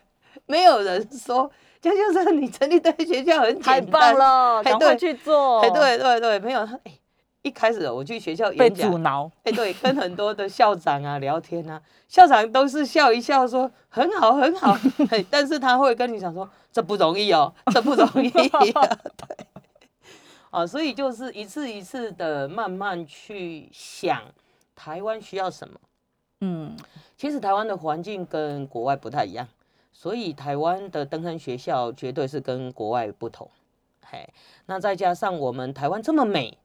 [0.46, 1.50] 没有人说，
[1.82, 6.62] 这就是你成立的学校很简单，太棒了，哎赶快对去做，哎，对对对，没有。
[6.62, 7.00] 哎，
[7.42, 14.78] 一开始我去学校被演讲阻，挠，哎，对，跟很多的校长啊聊天啊，校长都是笑一笑说很好很好，
[15.10, 18.60] 哎，但是他会跟你讲说这不容易哦，这不容易、啊，
[20.52, 24.22] 对，哦，所以就是一次一次的慢慢去想
[24.76, 25.80] 台湾需要什么。
[26.42, 26.78] 嗯，
[27.18, 29.48] 其实台湾的环境跟国外不太一样，
[29.92, 33.50] 所以台湾的登山学校绝对是跟国外不同。
[34.06, 34.30] 嘿，
[34.68, 36.58] 那再加上我们台湾这么美，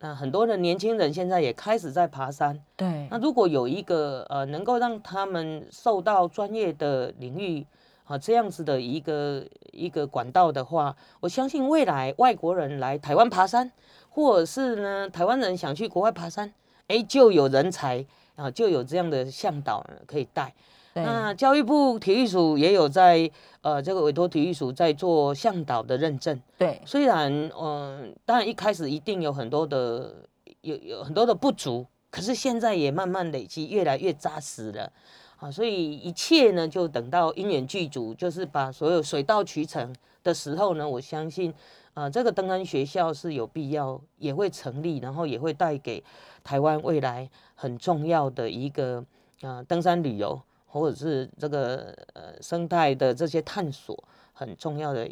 [0.00, 2.60] 那很多的年轻人现在也开始在爬山。
[2.76, 7.64] 对那，如果有一个呃能够让他们受到专业的领域
[8.04, 13.70] 啊这样子的一个一个管道的话，我相信未来外国人来台湾爬山，
[14.10, 16.52] 或者是呢台湾人想去国外爬山，
[16.88, 18.04] 哎，就有人才
[18.36, 20.52] 啊，就有这样的向导可以带。
[20.94, 23.30] 那教育部体育署也有在
[23.62, 26.38] 呃这个委托体育署在做向导的认证。
[26.58, 30.14] 对，虽然嗯，当然一开始一定有很多的
[30.60, 34.92] 有有很多的不足，可是现在也慢慢累积，越来越扎实了。
[35.42, 41.52] 啊，所以一切呢，就等到因缘具足，就是把所有水到渠成的时候呢，我相信。
[41.94, 46.02] 啊，这个登山学校是有必要，也会成立，然后也会带给
[46.42, 49.04] 台湾未来很重要的一个
[49.42, 53.94] 啊登山旅游，或者是这个呃生态的这些探索
[54.32, 55.06] 很重要的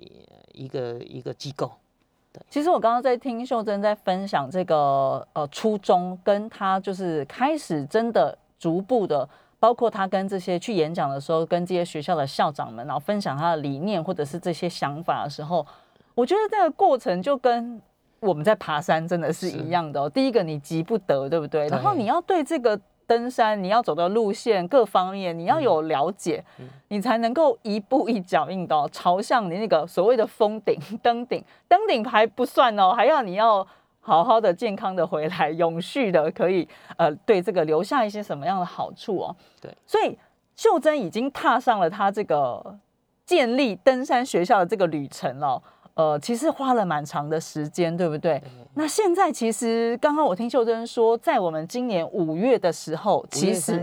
[0.54, 1.70] 一个一个机构。
[2.32, 9.28] 对，其实我刚刚在听秀珍在分享这个呃初衷，跟他就是开始真的逐步的，
[9.60, 15.64] 包括他跟这些去演讲的时候，跟这些学校的校长们，然后分享他的理念或者是这些想法的时候。
[16.14, 17.80] 我觉得这个过程就跟
[18.18, 20.10] 我们在爬山真的是一样的。
[20.10, 21.68] 第一个你急不得，对不对？
[21.68, 26.44] 然后你要对这个登山你要走的路线各方面你要有了解，
[26.88, 31.42] 你才能够一步一脚印的朝向你那个所谓的峰顶 登顶。
[31.68, 33.66] 登顶还不算哦，还要你要
[34.00, 39.36] 好好的健康的回来，永续的可以呃对这个留下一些什么样的好处哦？
[39.60, 40.18] 对，所以
[40.56, 42.78] 秀珍已经踏上了她这个
[43.24, 45.62] 建立登山学校的这个旅程了。
[45.94, 48.42] 呃，其实花了蛮长的时间，对不对？
[48.74, 53.82] 那现在其实刚刚我听秀珍说，在我们今年五月的时候，其实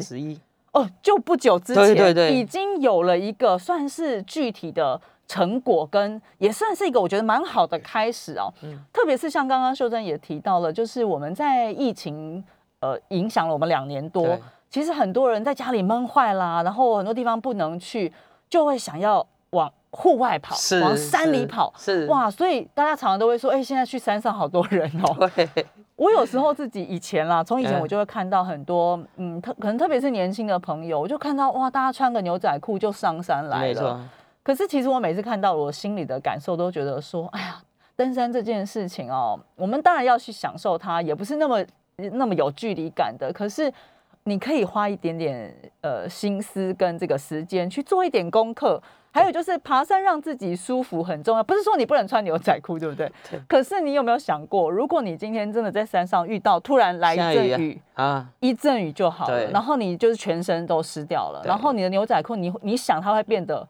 [0.71, 8.53] 哦，就不久之前，对对对，已经有了一个算是具体的成果，跟也算是一个我觉得蛮好的开始哦。
[8.63, 12.43] 嗯，特别是像刚刚秀珍也提到了，就是我们在疫情
[12.79, 14.37] 呃影响了我们两年多，
[14.69, 18.11] 其实很多人在家里闷坏啦，然后很多地方不能去，
[18.49, 19.71] 就会想要往。
[19.89, 25.31] 户外跑，往山里跑，是哇，所以大家常常都会说，哎，现在去山上好多人哦。
[25.95, 33.99] 我有时候自己以前啦，从以前我就会看到很多，嗯，特可能特别是年轻的朋友，我就看到哇，大家穿个牛仔裤就上山来了。
[34.47, 37.62] 可是其实我每次看到，我心里的感受都觉得说，哎呀，
[37.97, 41.65] 登山这件事情哦，我们当然要去享受它，也不是那么
[42.13, 43.29] 那么有距离感的。
[43.33, 43.69] 可是
[44.23, 48.81] 你可以花一点点呃心思跟这个时间去做一点功课。
[49.12, 53.12] 还有就是爬山让自己舒服很重要，不是说你不能穿牛仔裤，对不对？
[53.29, 53.39] 对。
[53.49, 63.67] 可是你有没有想过，如果你今天真的在山上遇到突然来一阵雨啊，一阵雨就好了，然后你就是全身都湿掉了，然后你的牛仔裤，你你想它会变得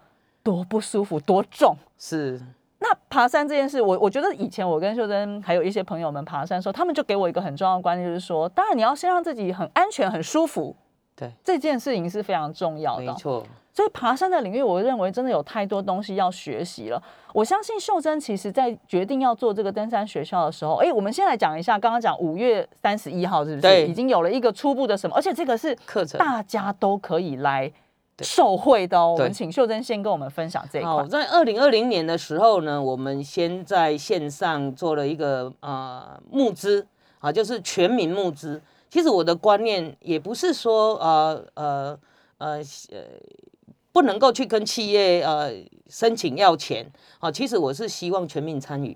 [0.47, 1.75] 多不舒服，多重？
[1.97, 2.39] 是。
[2.79, 10.73] 那爬山这件事，我我觉得以前我跟秀珍还有一些朋友们爬山的时候，他们就给我一个很重要的观念，就是说，当然你要先让自己很安全、很舒服。
[11.17, 11.29] 对。
[11.43, 13.03] 这件事情是非常重要的。
[13.03, 13.43] 没错。
[13.73, 17.03] 所以爬山的领域，我认为真的有太多东西要学习了。
[17.33, 23.87] 我相信秀珍其实在决定要做这个登山学校的时候，哎，我们先来讲一下，刚刚讲五月三十一号是不是？
[23.87, 25.15] 已经有了一个初步的什么？
[25.15, 27.69] 而且这个是课程，大家都可以来
[28.23, 29.15] 受惠的哦。
[29.17, 31.05] 我们请秀珍先跟我们分享这一块。
[31.07, 36.85] 在二零二零年的时候呢，我们先在线上做了一个呃募资
[37.19, 38.61] 啊，就是全民募资。
[38.89, 41.99] 其实我的观念也不是说呃呃
[42.37, 42.57] 呃
[42.91, 43.03] 呃。
[43.93, 45.51] 不能够去跟企业呃
[45.89, 46.85] 申请要钱，
[47.17, 48.95] 啊，其实我是希望全民参与，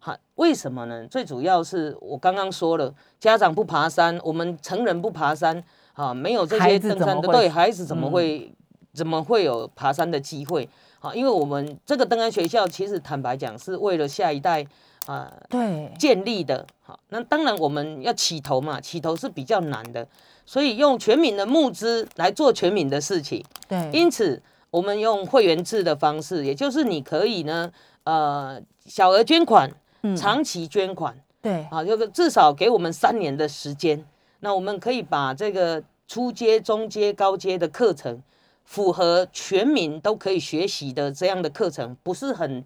[0.00, 1.06] 好，为什么呢？
[1.06, 5.62] 最主要是我刚刚说了，家长不爬山，我们成人不爬山，
[5.94, 8.54] 啊，没有这些登山的，对孩子怎么会
[8.92, 10.68] 怎么会有爬山的机会？
[11.00, 14.64] 啊，因为我们这个登山学校其实坦白讲是为了下一代
[15.06, 20.06] 啊对建立的，好，那当然我们要起头嘛，起头是比较难的。
[20.46, 29.70] 所以用全民的募资来做全民的事情，对，因此我们用会员制的方式，也就是你可以呢，呃，小额捐款，
[30.14, 34.04] 长期捐款，对，啊，就是至少给我们三年的时间，
[34.40, 38.22] 那我们可以把这个初阶、中阶、高阶的课程，
[38.64, 42.64] 符合全民都可以学习的这样的课程，不是很，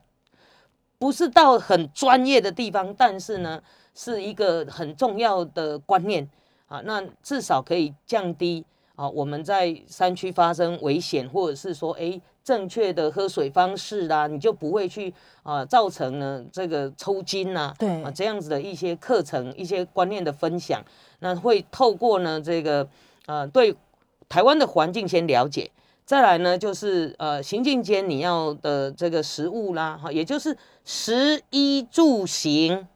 [0.98, 3.62] 不是到很专业的地方，但是呢，
[3.94, 6.28] 是一个很重要的观念。
[6.66, 8.62] 啊，那至少可以降低
[8.98, 20.84] 啊，我们在山区发生危险，或者是说，哎，正确的喝水方式啦，你就不会去啊，造成呢这个抽筋呐，对啊，这样子的一些课程、一些观念的分享，
[21.20, 22.88] 那会透过呢这个
[23.26, 23.72] 呃，对
[24.28, 25.70] 台湾的环境先了解，
[26.04, 32.88] 再来呢就是呃，行进间你要的这个食物啦，哈，也就是食衣住行。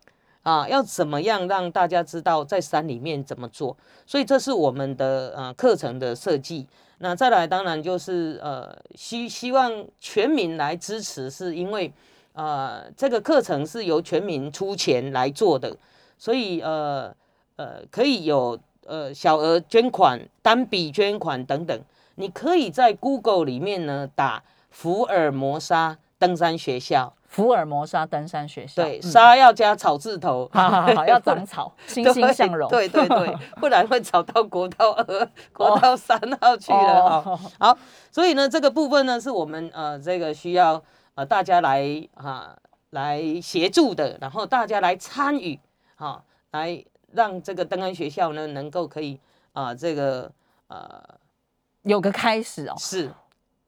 [0.43, 3.77] 啊，要怎么样让大家知道在山里面怎么做？
[4.05, 6.67] 所以这是我们的呃课程的设计。
[6.99, 11.93] 那再来，当然就是呃希希望全民来支持，是因为
[12.33, 15.77] 呃这个课程是由全民出钱来做的，
[16.17, 17.13] 所以呃
[17.57, 21.81] 呃可以有呃小额捐款、单笔捐款等等。
[22.17, 29.11] 你可以在 Google 里面呢打福尔摩沙登山学校，福尔摩沙登山学校，对，嗯。
[29.11, 37.23] 沙要加草字头， 好好好，要长草， 欣欣向荣，对对对， 不然会找到国道二、国道三号去了啊。
[37.25, 37.41] 哦。
[37.59, 37.79] 好，
[38.13, 40.83] 所以呢，这个部分呢，是我们呃这个需要
[41.15, 42.55] 呃大家来啊
[42.91, 45.59] 来协助的，然后大家来参与，
[45.97, 49.19] 哈、来让这个登山学校呢能够可以
[49.55, 50.31] 啊、这个
[50.69, 51.03] 呃
[51.85, 52.75] 有个开始哦。
[52.79, 53.11] 是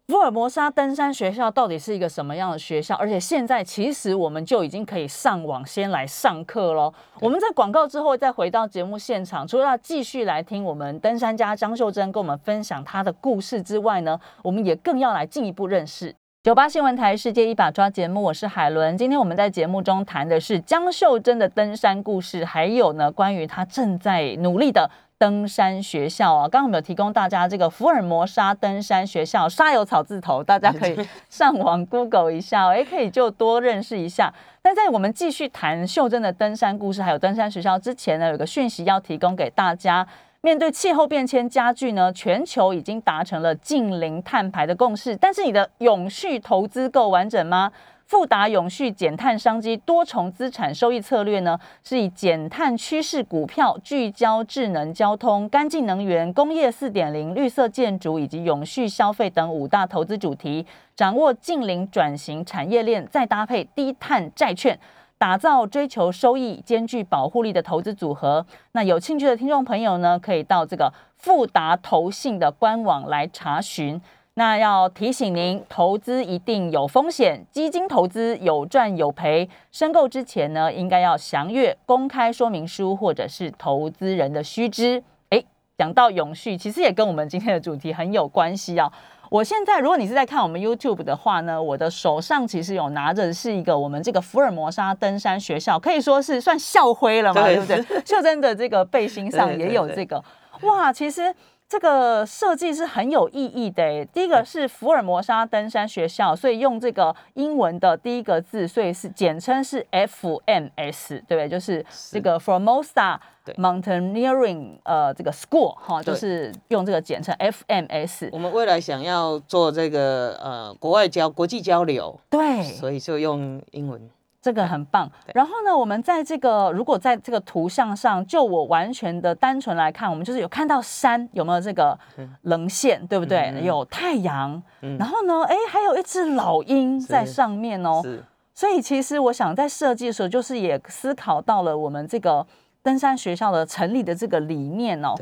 [0.07, 2.95] 福尔摩沙登山学校到底是一个什么样的学校？
[2.97, 6.93] 而且现在其实我们就已经可以上网先来上课喽。
[7.21, 16.15] 我们在广告之后再回到节目现场，除了要继续来听我们登山家张秀珍跟我们分享她的故事之外呢，我们也更要来进一步认识。
[16.43, 18.99] 九八新闻台世界一把抓节目，我是海伦。
[18.99, 26.43] 今天我们在节目中谈的是江秀珍的登山故事，还有呢关于她正在努力的登山学校啊。
[26.43, 30.97] 刚刚我们有提供大家这个福尔摩沙登山学校，沙有草字头，大家可以
[31.31, 34.33] 上网 Google 一下哦，也可以就多认识一下。
[34.63, 40.07] 但在我们继续谈秀珍的登山故事，还有登山学校之前呢，有个讯息要提供给大家。
[40.41, 47.73] 面对气候变迁加剧呢，全球已经达成了近零碳排的共识，但是你的永续投资够完整吗？
[48.15, 64.79] 富达永续减碳商机多重资产收益策略呢，是以减碳趋势股票聚焦智能交通、干净能源、工业四点零、绿色建筑以及永续消费等五大投资主题，掌握近零转型产业链，再搭配低碳债券。
[65.19, 68.47] 打造追求收益兼具保护力的投资组合。
[68.73, 74.01] 那有兴趣的听众朋友呢，可以到这个富达投信的官网来查询。
[74.37, 79.49] 那要提醒您，投资一定有风险，基金投资有赚有赔。
[79.71, 85.01] 申购之前呢，应该要详阅公开说明书或者是投资人的须知。
[85.31, 85.47] 诶，
[85.79, 88.93] 讲到永续，其实也跟我们今天的主题很有关系啊。
[89.31, 98.03] 我现在，如果你是在看我们 YouTube 的话呢，我的手上其实有拿着是一个我们这个福尔摩沙登山学校，可以说是算校徽了嘛，对对不对？
[98.05, 100.21] 秀珍的这个背心上也有这个，
[100.63, 101.33] 哇，其实。
[101.75, 104.09] 这个设计是很有意义的诶。
[104.13, 111.49] 第一个是福尔摩沙登山学校，所以用这个英文的第一个字，所以是简称是 FMS，对不对？
[111.49, 113.19] 就是这个 Formosa
[113.57, 118.29] Mountaineering 呃这个 School 哈，就是用这个简称 FMS。
[118.31, 124.09] 我们未来想要做这个呃国外交国际交流，对，所以就用英文。
[124.45, 125.11] 这个很棒。
[125.33, 131.99] 然后呢，我们在这个如果在这个图像上，就我完全的单纯来看，我们就是有看到山，有没有这个
[132.43, 133.51] 棱线，对不对？
[133.55, 138.03] 嗯有太阳，嗯然后呢，哎，还有一只老鹰在上面哦。
[138.03, 138.23] 是
[138.53, 142.47] 所以其实我想在设计的时候，就是也思考到了我们这个
[142.83, 145.15] 登山学校的成立的这个理念哦。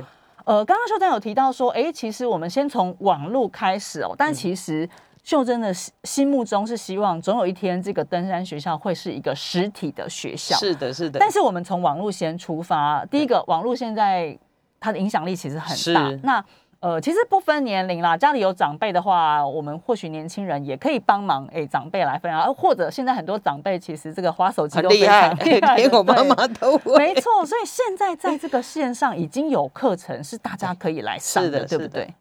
[0.44, 4.86] 呃，刚刚秀珍有提到说，哎，其实我们先从网路开始哦，但其实
[5.22, 10.56] 秀珍的心心目中是希望总有一天这个登山学校会是一个实体的学校。
[10.56, 11.18] 是的，是的。
[11.18, 14.36] 但是我们从网络先出发，第一个，网络现在
[14.80, 16.10] 它的影响力其实很大。
[16.22, 16.44] 那
[16.80, 26.98] 呃，其实不分年龄啦，家里有长辈的话，我们或许年轻人也可以帮忙，哎，长辈来分享，呃或者现在很多长辈其实这个花手机都厉害常厉害， 连我妈妈都会。
[26.98, 32.12] 没错，所以现在在这个线上已经有课程是大家可以来上是的对不对？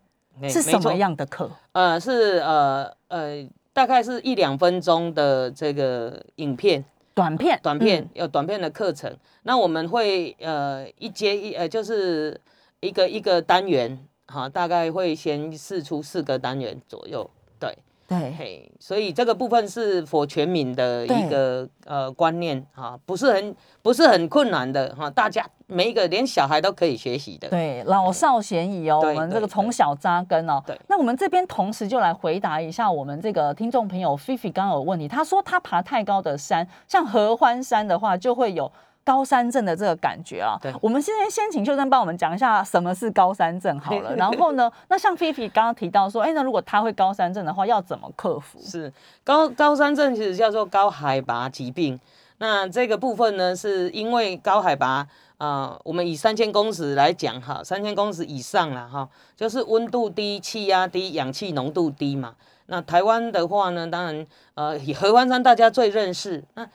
[0.41, 0.93] 没是什么？
[0.95, 1.49] 样的课？
[1.73, 6.83] 呃，是呃呃，大概是一两分钟的这个影片，
[7.13, 9.15] 短片，短片、嗯有短片的课程。
[9.43, 12.39] 那我们会呃一接一呃，就是
[12.79, 17.29] 一个一个单元，哈，大概会先试出四个单元左右。
[17.59, 17.77] 对，
[18.11, 27.47] 对，嘿，所以这个部分是否全民的一个呃观念哈，不是很不是很困难的哈，大家每一个连小孩都可以学习的。
[27.47, 30.61] 对，老少咸宜哦，我对们这个从小扎根哦。
[30.67, 38.69] 对那我们这边同时就来回答一下我们这个听众朋友菲菲刚刚有问题，他说他爬太高的山，像合欢山的话，就会有。
[39.03, 44.15] 高山症的这个感觉啊对，我们现在先请秀珍帮我们讲一下什么是高山症好了。
[44.17, 48.59] 然后呢，那像菲菲刚刚提到说，哎，那如果他会高山症的话，要怎么克服？
[48.61, 48.91] 是
[49.23, 51.99] 高高山症其实叫做高海拔疾病。
[52.37, 62.33] 那这个部分呢，是因为高海拔啊、呃我们以三千公尺来讲哈，三千公尺以上了哈，就是温度低、气压低、氧气浓度低嘛。
[62.67, 64.25] 那台湾的话呢，当然
[64.55, 66.43] 呃，以合欢山大家最认识。
[66.55, 66.67] 那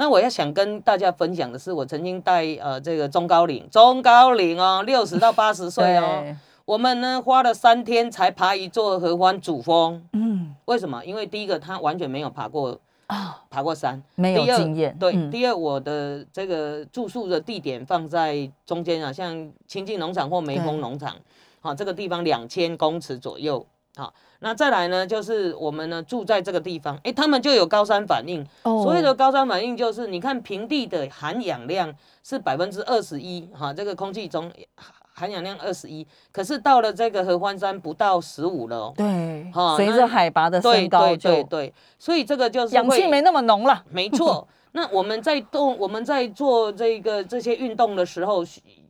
[0.00, 6.24] 那我要想跟大家分享的是，我曾经带呃这个中高龄，中高龄哦，六十到八十 岁哦，
[6.64, 10.06] 我们呢花了三天才爬一座合欢主峰。
[10.12, 10.54] 嗯。
[10.66, 11.04] 为什么？
[11.04, 12.78] 因为第一个他完全没有爬过
[13.08, 15.30] 啊，爬过山，没有经验，对，嗯。
[15.32, 20.64] 第二我的这个住宿的地点放在中间啊，像清境农场或梅对。
[20.64, 21.16] 峰农场，
[21.60, 23.66] 好，这个地方两千公尺左右。
[23.96, 28.40] 好，那再来呢，就是我们呢住在这个地方，哎，他们就有高山反应。
[28.62, 34.50] 哦所谓的高山反应就是，你看平地的含氧量是百分之二十一，哈，这个空气中
[35.12, 38.94] 含氧量二十一，可是到了这个合欢山不到十五了哦。
[38.96, 43.84] 对哈，随那着海拔的对升高对对，所以这个就是氧气没那么浓了。
[43.90, 44.46] 没错。
[44.72, 48.44] 那我们在动，我们在做这个这些运动的时候，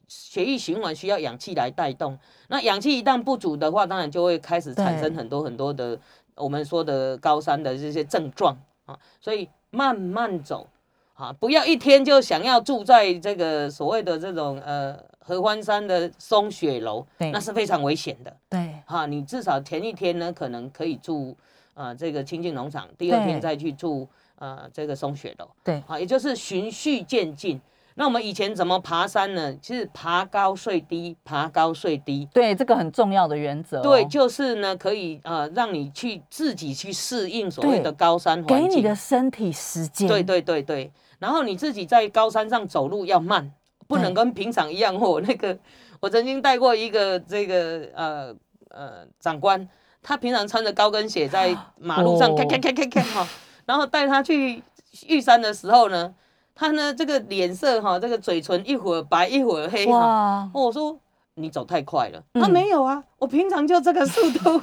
[0.09, 2.19] 血血液循环需要氧气来带动。
[2.49, 5.99] 那氧气一旦不足的话，当然就会开始产生很多很多的
[6.35, 8.57] 我们说的高山的这些症状
[8.87, 8.99] 啊。
[9.21, 10.67] 所以慢慢走
[11.15, 18.35] 啊，不要一天就想要住在这个所谓的这种呃合欢山的松雪楼，那是非常危险的。
[18.49, 21.37] 对，哈，你至少前一天呢，可能可以住
[21.75, 27.61] 呃这个清境农场，第二天再去住呃这个松雪楼，对啊，也就是循序渐进。
[27.99, 29.53] 那我们以前怎么爬山呢？
[29.61, 33.83] 其实爬高睡低，爬高睡低，对，这个很重要的原则哦。
[33.83, 38.81] 对，就是呢可以呃让你去自己去适应所谓的高山给你。
[38.81, 40.07] 的身体时间。
[40.07, 43.53] 对对对对，然后你自己在高山上走路要慢，
[43.89, 44.95] 不能跟平常一样。
[44.95, 45.59] 我那个
[45.99, 48.33] 我曾经带过一个这个呃
[48.71, 49.69] 呃长官，
[50.01, 53.29] 他平常穿着高跟鞋在马路上哦咔咔咔咔咔哈，
[53.67, 54.63] 然后带他去
[55.09, 56.15] 玉山的时候呢，
[56.61, 60.99] 他呢这个脸色哈，这个嘴唇一会儿白一会儿黑哈，哇，我说
[61.35, 64.61] 你走太快了，嗯他没有啊，我平常就这个速度，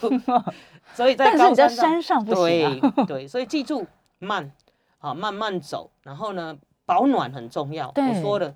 [0.94, 2.94] 所以在但是你在高山上山上不行啊。
[2.98, 3.88] 对对，所以记住
[4.20, 4.52] 慢，
[4.98, 7.90] 好慢慢走，然后呢，保暖很重要。
[7.92, 8.54] 对我说了，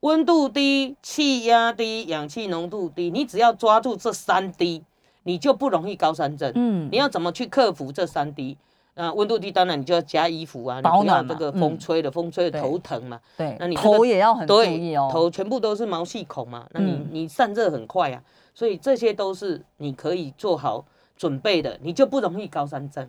[0.00, 4.82] 温度低、气压低、氧气浓度低，你只要抓住这三低，
[5.24, 6.50] 你就不容易高山症。
[6.54, 8.56] 嗯你要怎么去克服这三低？
[8.94, 13.18] 啊，温度低，当然你就要加衣服啊，你保暖这个风嗯吹的，风吹的对头疼嘛。
[13.36, 15.08] 对那你，这个头也要很注意哦。
[15.12, 18.22] 头全部都是毛细孔嘛，那你、嗯你散热很快啊，
[18.54, 20.84] 所以这些都是你可以做好
[21.16, 23.08] 准备的，你就不容易高山症。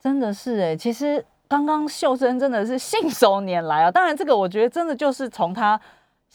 [0.00, 3.90] 真的是哎，其实刚刚秀珍真的是信手拈来啊。
[3.90, 5.80] 当然，这个我觉得真的就是从他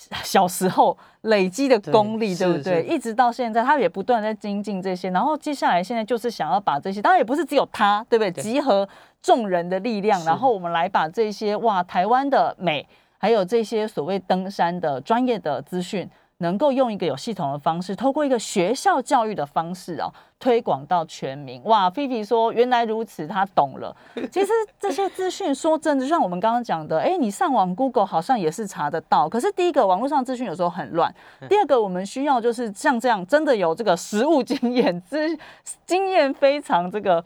[0.24, 2.84] 小时候累积的功力，对对不对？
[2.84, 5.10] 一直到现在，他也不断在精进这些。
[5.12, 8.32] 然后接下来现在就是想要把这些，当然也不是只有他，对不对？
[8.32, 8.88] 对集合
[9.22, 12.88] 众人的力量，然后我们来把这些哇台湾的美，
[13.18, 16.10] 还有这些所谓登山的专业的资讯。
[16.42, 21.64] 能够用一个有系统的方式，透过一个学校教育的方式哦，推广到全民。
[21.64, 23.96] 哇，菲菲说原来如此，他懂了。
[24.30, 29.30] 其实这些资讯说真的，就像我们刚刚讲的，哎，你上网 Google 好像也是查得到。
[29.30, 31.10] 可是第一个，网络上资讯有时候很乱；
[31.48, 35.18] 第二个，我们需要就是像这样，真的有这个实物经验，资
[35.86, 37.24] 经验非常这个。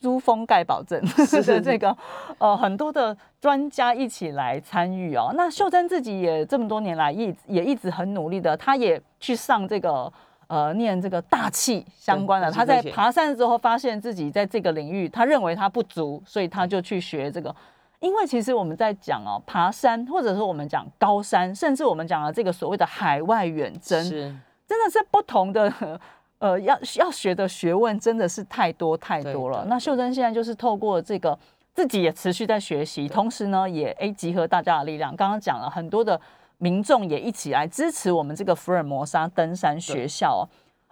[0.00, 0.98] 珠峰盖保证
[1.46, 1.96] 的这个
[2.38, 5.30] 呃很多的专家一起来参与哦。
[5.34, 10.10] 那秀珍自己也这么多年来一也一直很努力的，她也去上这个
[10.46, 12.50] 呃念这个大气相关的。
[12.50, 17.54] 对她在爬山之后发现自己在这个领域，他认为他不足，所以他就去学这个。
[18.00, 24.34] 因为其实我们在讲哦，爬山或者说我们讲高山，甚至我们讲了这个所谓的海外远征，是
[24.66, 25.70] 真的是不同的。
[26.40, 29.64] 呃，要要学的学问真的是太多太多了。
[29.68, 31.38] 那秀珍现在就是透过这个
[31.74, 35.14] 自己也持续在学习，同时呢也诶集合大家的力量。
[35.14, 36.20] 刚刚讲了很多的
[36.58, 40.42] 民众也一起来支持我们这个福尔摩沙登山学校哦。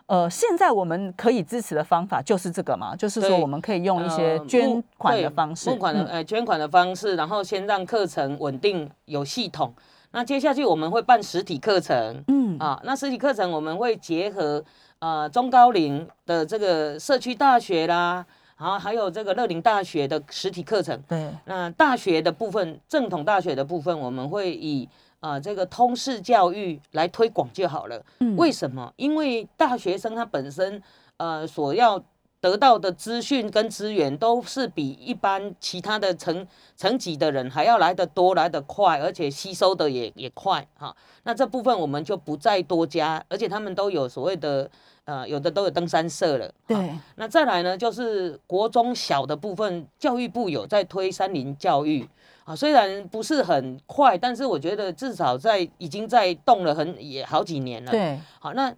[0.07, 9.73] 呃，现在我们可以支持的方法就是这个嘛，就是说我们可以用一些呃捐款的方式，募款的嗯呃捐款的方式，然后先让课程稳定有系统。
[10.11, 14.65] 那接下去我们会办实体课程，嗯啊，那实体课程我们会结合
[15.01, 18.25] 呃中高龄的这个社区大学啦，
[18.57, 21.01] 然后还有这个乐龄大学的实体课程。
[21.09, 24.89] 对那大学的部分，正统大学的部分，我们会以
[25.21, 28.05] 啊这个通识教育来推广就好了。
[28.21, 28.93] 嗯为什么？
[28.97, 30.83] 因为大学生他本身
[31.17, 32.03] 呃所要
[32.41, 40.95] 得到的资讯跟资源都是比一般其他的层层级的人还要来得多、来得快，而且吸收的也也快哈。
[41.25, 44.71] 那这部分我们就不再多加，而且他们都有所谓的
[45.05, 46.47] 呃，有的都有登山社了。
[46.47, 52.09] 哈对那再来呢，就是国中小的部分，教育部有在推山林教育
[52.45, 58.73] 啊，虽然不是很快，但是我觉得至少在已经在动了很也好几年了。，对，好，那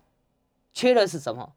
[0.73, 1.53] 缺的是什么？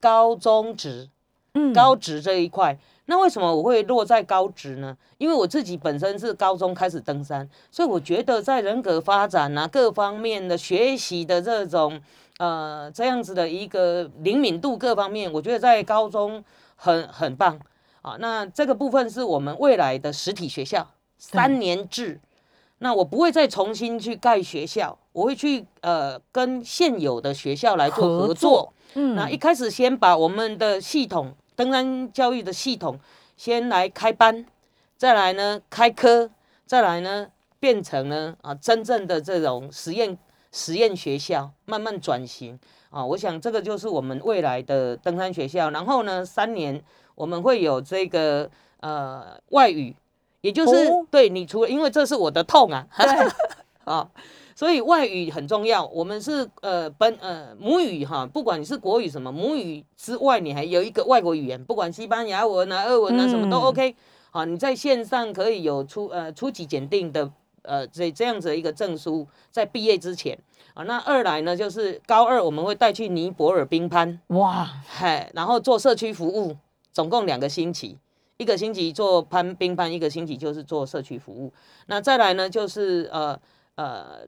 [0.00, 1.08] 高中职，
[1.54, 2.78] 嗯高职这一块。
[3.06, 4.94] 那为什么我会落在高职呢？
[5.16, 11.98] 因为我自己本身是高中开始登山，所以我觉得在人格发展啊各方面的学习的这种
[12.38, 16.44] 呃这样子的一个灵敏度各方面，我觉得在高中
[16.76, 17.58] 很很棒
[18.02, 18.16] 啊。
[18.20, 20.86] 那这个部分是我们未来的实体学校
[21.16, 22.20] 三年制。
[22.80, 28.26] 那我不会再重新去盖学校，我会去呃跟现有的学校来做合作。
[28.28, 32.98] 合作嗯那一开始先把我们的系统登山教育的系统
[33.36, 34.44] 先来开班，
[34.96, 36.30] 再来呢开科，
[36.66, 37.28] 再来呢
[37.60, 40.16] 变成呢啊真正的这种实验
[40.52, 42.58] 实验学校，慢慢转型
[42.90, 43.04] 啊。
[43.04, 45.70] 我想这个就是我们未来的登山学校。
[45.70, 46.82] 然后呢，三年
[47.14, 49.94] 我们会有这个呃外语，
[50.40, 53.28] 也就是、哦对你除了因为这是我的痛啊，对，
[53.84, 54.08] 啊，
[54.58, 55.86] 所以外语很重要。
[55.86, 63.94] 我们是呃本呃母语哈，不管你是国语什么母语之外，你还有一个外国语言，不管西班牙文啊、俄文啊，什么都嗯 OK。
[64.32, 67.30] 好，你在线上可以有初呃初级检定的
[67.62, 70.36] 呃这这样子的一个证书，在毕业之前
[70.74, 70.82] 啊。
[70.82, 76.56] 那二来呢，就是高二我们会带去尼泊尔冰攀，哇，嗨，然后做社区服务，
[76.90, 77.96] 总共两个星期，
[78.38, 81.52] 一个星期做攀冰攀，一个星期就是做社区服务。
[81.86, 83.38] 那再来呢，就是呃
[83.76, 84.26] 呃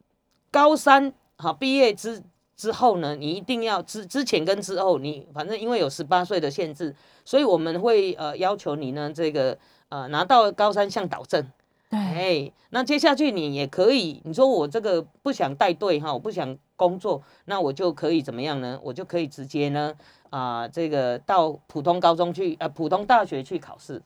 [0.51, 2.23] 高三好毕业之
[2.57, 6.95] 之后呢，你一定要之之前跟之后，你反正因为有十八岁的限制，
[7.25, 9.57] 所以我们会呃要求你呢这个
[9.89, 11.47] 呃拿到高三向导证。
[11.89, 18.79] 对，哎，那接下去你也可以，你说我这个不想带队哈，我不想工作，那我就可以怎么样呢？
[18.83, 19.93] 我就可以直接呢
[20.31, 24.01] 啊、这个到普通高中去，呃，普通大学去考试，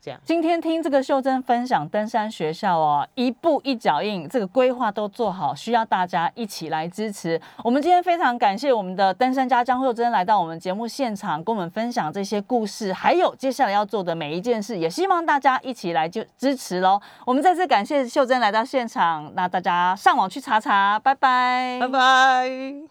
[0.00, 0.20] 这样。
[0.24, 7.40] 今天听这个秀珍分享登山学校哦，一步一脚印，这个规划都做好，需要大家一起来支持。
[7.64, 17.00] 我们今天非常感谢我们的登山家张秀珍来到我们节目现场，跟我们分享这些故事，还有接下来要做的每一件事，也希望大家一起来就支持喽。
[17.24, 22.88] 我们再次感谢秀珍来到现场，那大家上网去查查，拜拜，拜拜。